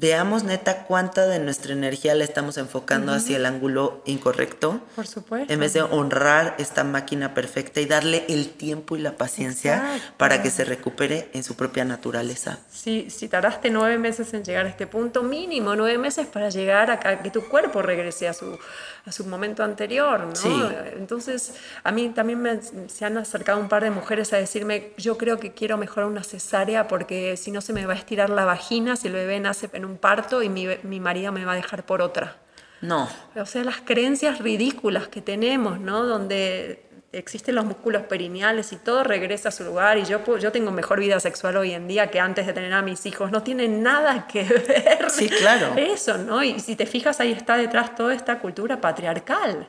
[0.00, 4.80] veamos neta cuánta de nuestra energía la estamos enfocando hacia el ángulo incorrecto.
[4.94, 5.52] Por supuesto.
[5.52, 10.42] En vez de honrar esta máquina perfecta y darle el tiempo y la paciencia para
[10.42, 12.60] que se recupere en su propia naturaleza.
[12.70, 16.90] Si, si tardaste nueve meses en llegar a este punto, mínimo nueve meses para llegar
[16.90, 18.58] a que tu cuerpo regrese a su,
[19.04, 20.70] a su momento anterior, ¿no?
[20.96, 25.16] Entonces, a mí también me, se han acercado un par de mujeres a decirme, yo
[25.16, 28.44] creo que quiero mejorar una cesárea porque si no se me va a estirar la
[28.44, 31.56] vagina si el bebé nace en un parto y mi, mi marido me va a
[31.56, 32.36] dejar por otra.
[32.80, 33.08] No.
[33.34, 36.04] O sea, las creencias ridículas que tenemos, ¿no?
[36.04, 40.70] Donde existen los músculos perineales y todo regresa a su lugar y yo, yo tengo
[40.70, 43.30] mejor vida sexual hoy en día que antes de tener a mis hijos.
[43.30, 45.74] No tiene nada que ver sí, claro.
[45.76, 46.42] eso, ¿no?
[46.42, 49.68] Y si te fijas, ahí está detrás toda esta cultura patriarcal,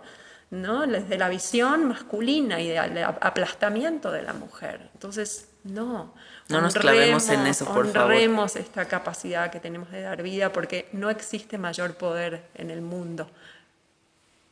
[0.51, 0.85] ¿no?
[0.85, 4.89] Desde la visión masculina y del aplastamiento de la mujer.
[4.93, 6.13] Entonces, no.
[6.49, 8.11] No nos clavemos en eso, por favor.
[8.11, 12.81] Honremos esta capacidad que tenemos de dar vida porque no existe mayor poder en el
[12.81, 13.29] mundo.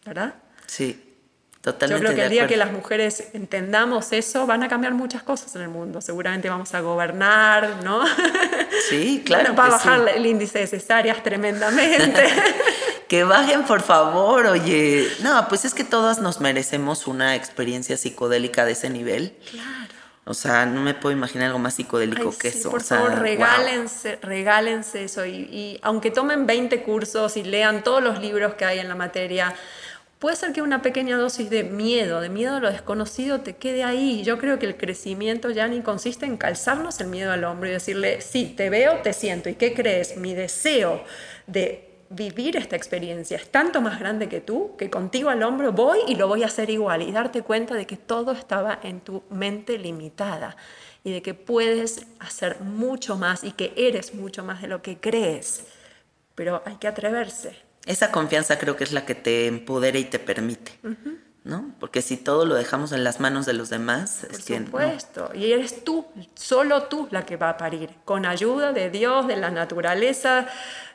[0.05, 0.35] ¿Verdad?
[0.67, 1.06] Sí.
[1.67, 5.21] Totalmente Yo creo que el día que las mujeres entendamos eso, van a cambiar muchas
[5.21, 5.99] cosas en el mundo.
[5.99, 8.05] Seguramente vamos a gobernar, ¿no?
[8.89, 9.53] Sí, claro.
[9.53, 12.23] Va a bajar el índice de cesáreas tremendamente.
[13.09, 15.09] que bajen, por favor, oye.
[15.23, 19.35] No, pues es que todas nos merecemos una experiencia psicodélica de ese nivel.
[19.51, 19.93] Claro.
[20.23, 22.71] O sea, no me puedo imaginar algo más psicodélico que eso.
[22.71, 25.25] Por favor, regálense, regálense eso.
[25.25, 28.95] Y, y, aunque tomen 20 cursos y lean todos los libros que hay en la
[28.95, 29.53] materia,
[30.19, 33.83] puede ser que una pequeña dosis de miedo, de miedo a lo desconocido, te quede
[33.83, 34.23] ahí.
[34.23, 37.73] Yo creo que el crecimiento ya ni consiste en calzarnos el miedo al hombro y
[37.73, 39.49] decirle, sí, te veo, te siento.
[39.49, 40.17] ¿Y qué crees?
[40.17, 41.03] Mi deseo
[41.45, 45.99] de vivir esta experiencia es tanto más grande que tú, que contigo al hombro voy
[46.07, 49.23] y lo voy a hacer igual y darte cuenta de que todo estaba en tu
[49.29, 50.55] mente limitada
[51.03, 54.97] y de que puedes hacer mucho más y que eres mucho más de lo que
[54.97, 55.65] crees.
[56.35, 57.66] Pero hay que atreverse.
[57.87, 60.73] Esa confianza creo que es la que te empodera y te permite.
[61.47, 61.71] ¿no?
[61.79, 65.83] Porque si todo lo dejamos en las manos de los demás, Por supuesto, y eres
[65.85, 70.47] tú, solo tú la que va a parir, con ayuda de Dios, de la naturaleza,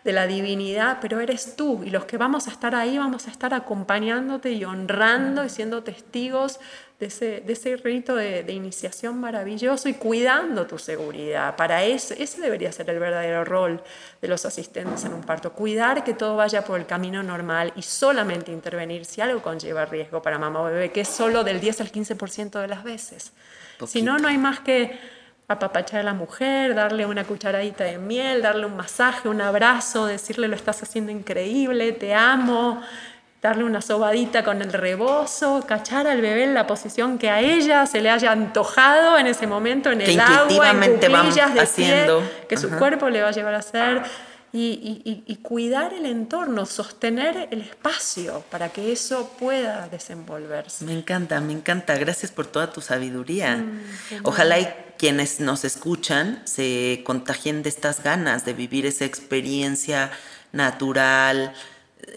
[0.05, 3.30] de la divinidad, pero eres tú y los que vamos a estar ahí vamos a
[3.30, 6.61] estar acompañándote y honrando y siendo testigos
[7.03, 11.57] de ese, de ese rito de, iniciación maravilloso y cuidando tu seguridad.
[11.57, 13.82] Para eso, ese debería ser el verdadero rol
[14.20, 17.82] de los asistentes en un parto, cuidar que todo vaya por el camino normal y
[17.82, 21.80] solamente intervenir si algo conlleva riesgo para mamá o bebé, que es solo del 10
[21.80, 23.32] al 15% de las veces.
[23.84, 24.96] Si no, no hay más que
[25.48, 30.46] apapachar a la mujer, darle una cucharadita de miel, darle un masaje, un abrazo, decirle
[30.46, 32.80] lo estás haciendo increíble, te amo,
[33.43, 37.86] darle una sobadita con el rebozo, cachar al bebé en la posición que a ella
[37.86, 42.22] se le haya antojado en ese momento en el agua, en cuclillas de haciendo.
[42.49, 44.03] que su cuerpo le va a llevar a hacer
[44.53, 50.84] y, cuidar el entorno, sostener el espacio para que eso pueda desenvolverse.
[50.84, 51.97] Me encanta, me encanta.
[51.97, 53.57] Gracias por toda tu sabiduría.
[53.57, 53.80] Mm,
[54.22, 54.68] Ojalá y
[54.99, 60.12] quienes nos escuchan se contagien de estas ganas de vivir esa experiencia
[60.53, 61.55] natural,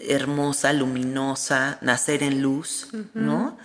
[0.08, 3.56] hermosa, luminosa, nacer en luz, ¿no?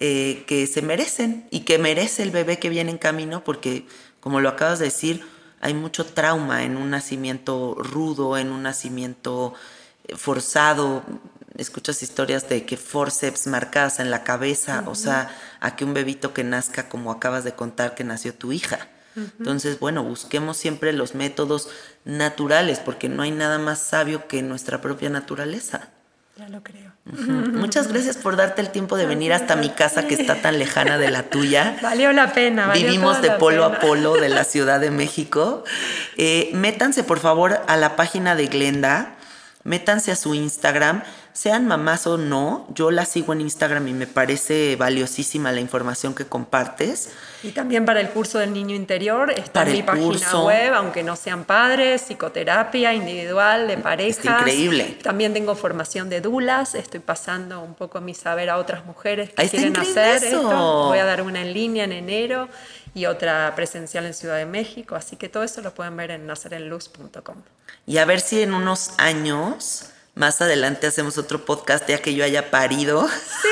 [0.00, 3.86] eh, que se merecen y que merece el bebé que viene en camino, porque
[4.20, 5.26] como lo acabas de decir,
[5.60, 9.54] hay mucho trauma en un nacimiento rudo, en un nacimiento
[10.06, 11.02] eh, forzado.
[11.56, 16.34] Escuchas historias de que forceps marcadas en la cabeza, o sea, a que un bebito
[16.34, 18.88] que nazca como acabas de contar que nació tu hija.
[19.16, 21.68] Entonces, bueno, busquemos siempre los métodos
[22.04, 25.88] naturales, porque no hay nada más sabio que nuestra propia naturaleza.
[26.36, 26.92] Ya lo creo.
[27.04, 30.98] Muchas gracias por darte el tiempo de venir hasta mi casa que está tan lejana
[30.98, 31.76] de la tuya.
[31.82, 32.66] Valió la pena.
[32.66, 33.76] Valió Vivimos de polo pena.
[33.76, 35.62] a polo de la Ciudad de México.
[36.16, 39.14] Eh, métanse por favor a la página de Glenda,
[39.62, 41.04] métanse a su Instagram,
[41.34, 46.14] sean mamás o no, yo la sigo en Instagram y me parece valiosísima la información
[46.14, 47.10] que compartes.
[47.42, 50.46] Y también para el curso del niño interior está Para en mi el página curso.
[50.46, 54.24] web, aunque no sean padres, psicoterapia individual, de parejas.
[54.24, 54.96] increíble.
[55.02, 59.42] También tengo formación de dulas, estoy pasando un poco mi saber a otras mujeres que
[59.42, 60.36] está quieren hacer eso.
[60.36, 60.86] esto.
[60.86, 62.48] Voy a dar una en línea en enero
[62.94, 66.28] y otra presencial en Ciudad de México, así que todo eso lo pueden ver en
[66.28, 67.38] nacerenluz.com.
[67.86, 72.24] Y a ver si en unos años, más adelante hacemos otro podcast ya que yo
[72.24, 73.08] haya parido.
[73.08, 73.48] Sí.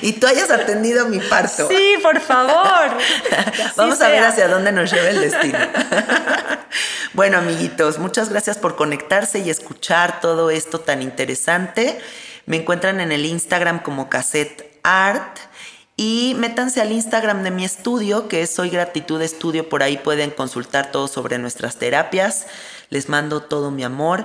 [0.02, 1.68] y tú hayas atendido mi parto.
[1.68, 2.96] Sí, por favor.
[3.76, 5.58] Vamos a ver hacia dónde nos lleva el destino.
[7.12, 12.00] bueno, amiguitos, muchas gracias por conectarse y escuchar todo esto tan interesante.
[12.46, 15.38] Me encuentran en el Instagram como Cassette Art.
[15.96, 19.68] Y métanse al Instagram de mi estudio, que es Soy Gratitud Estudio.
[19.68, 22.46] Por ahí pueden consultar todo sobre nuestras terapias.
[22.88, 24.24] Les mando todo mi amor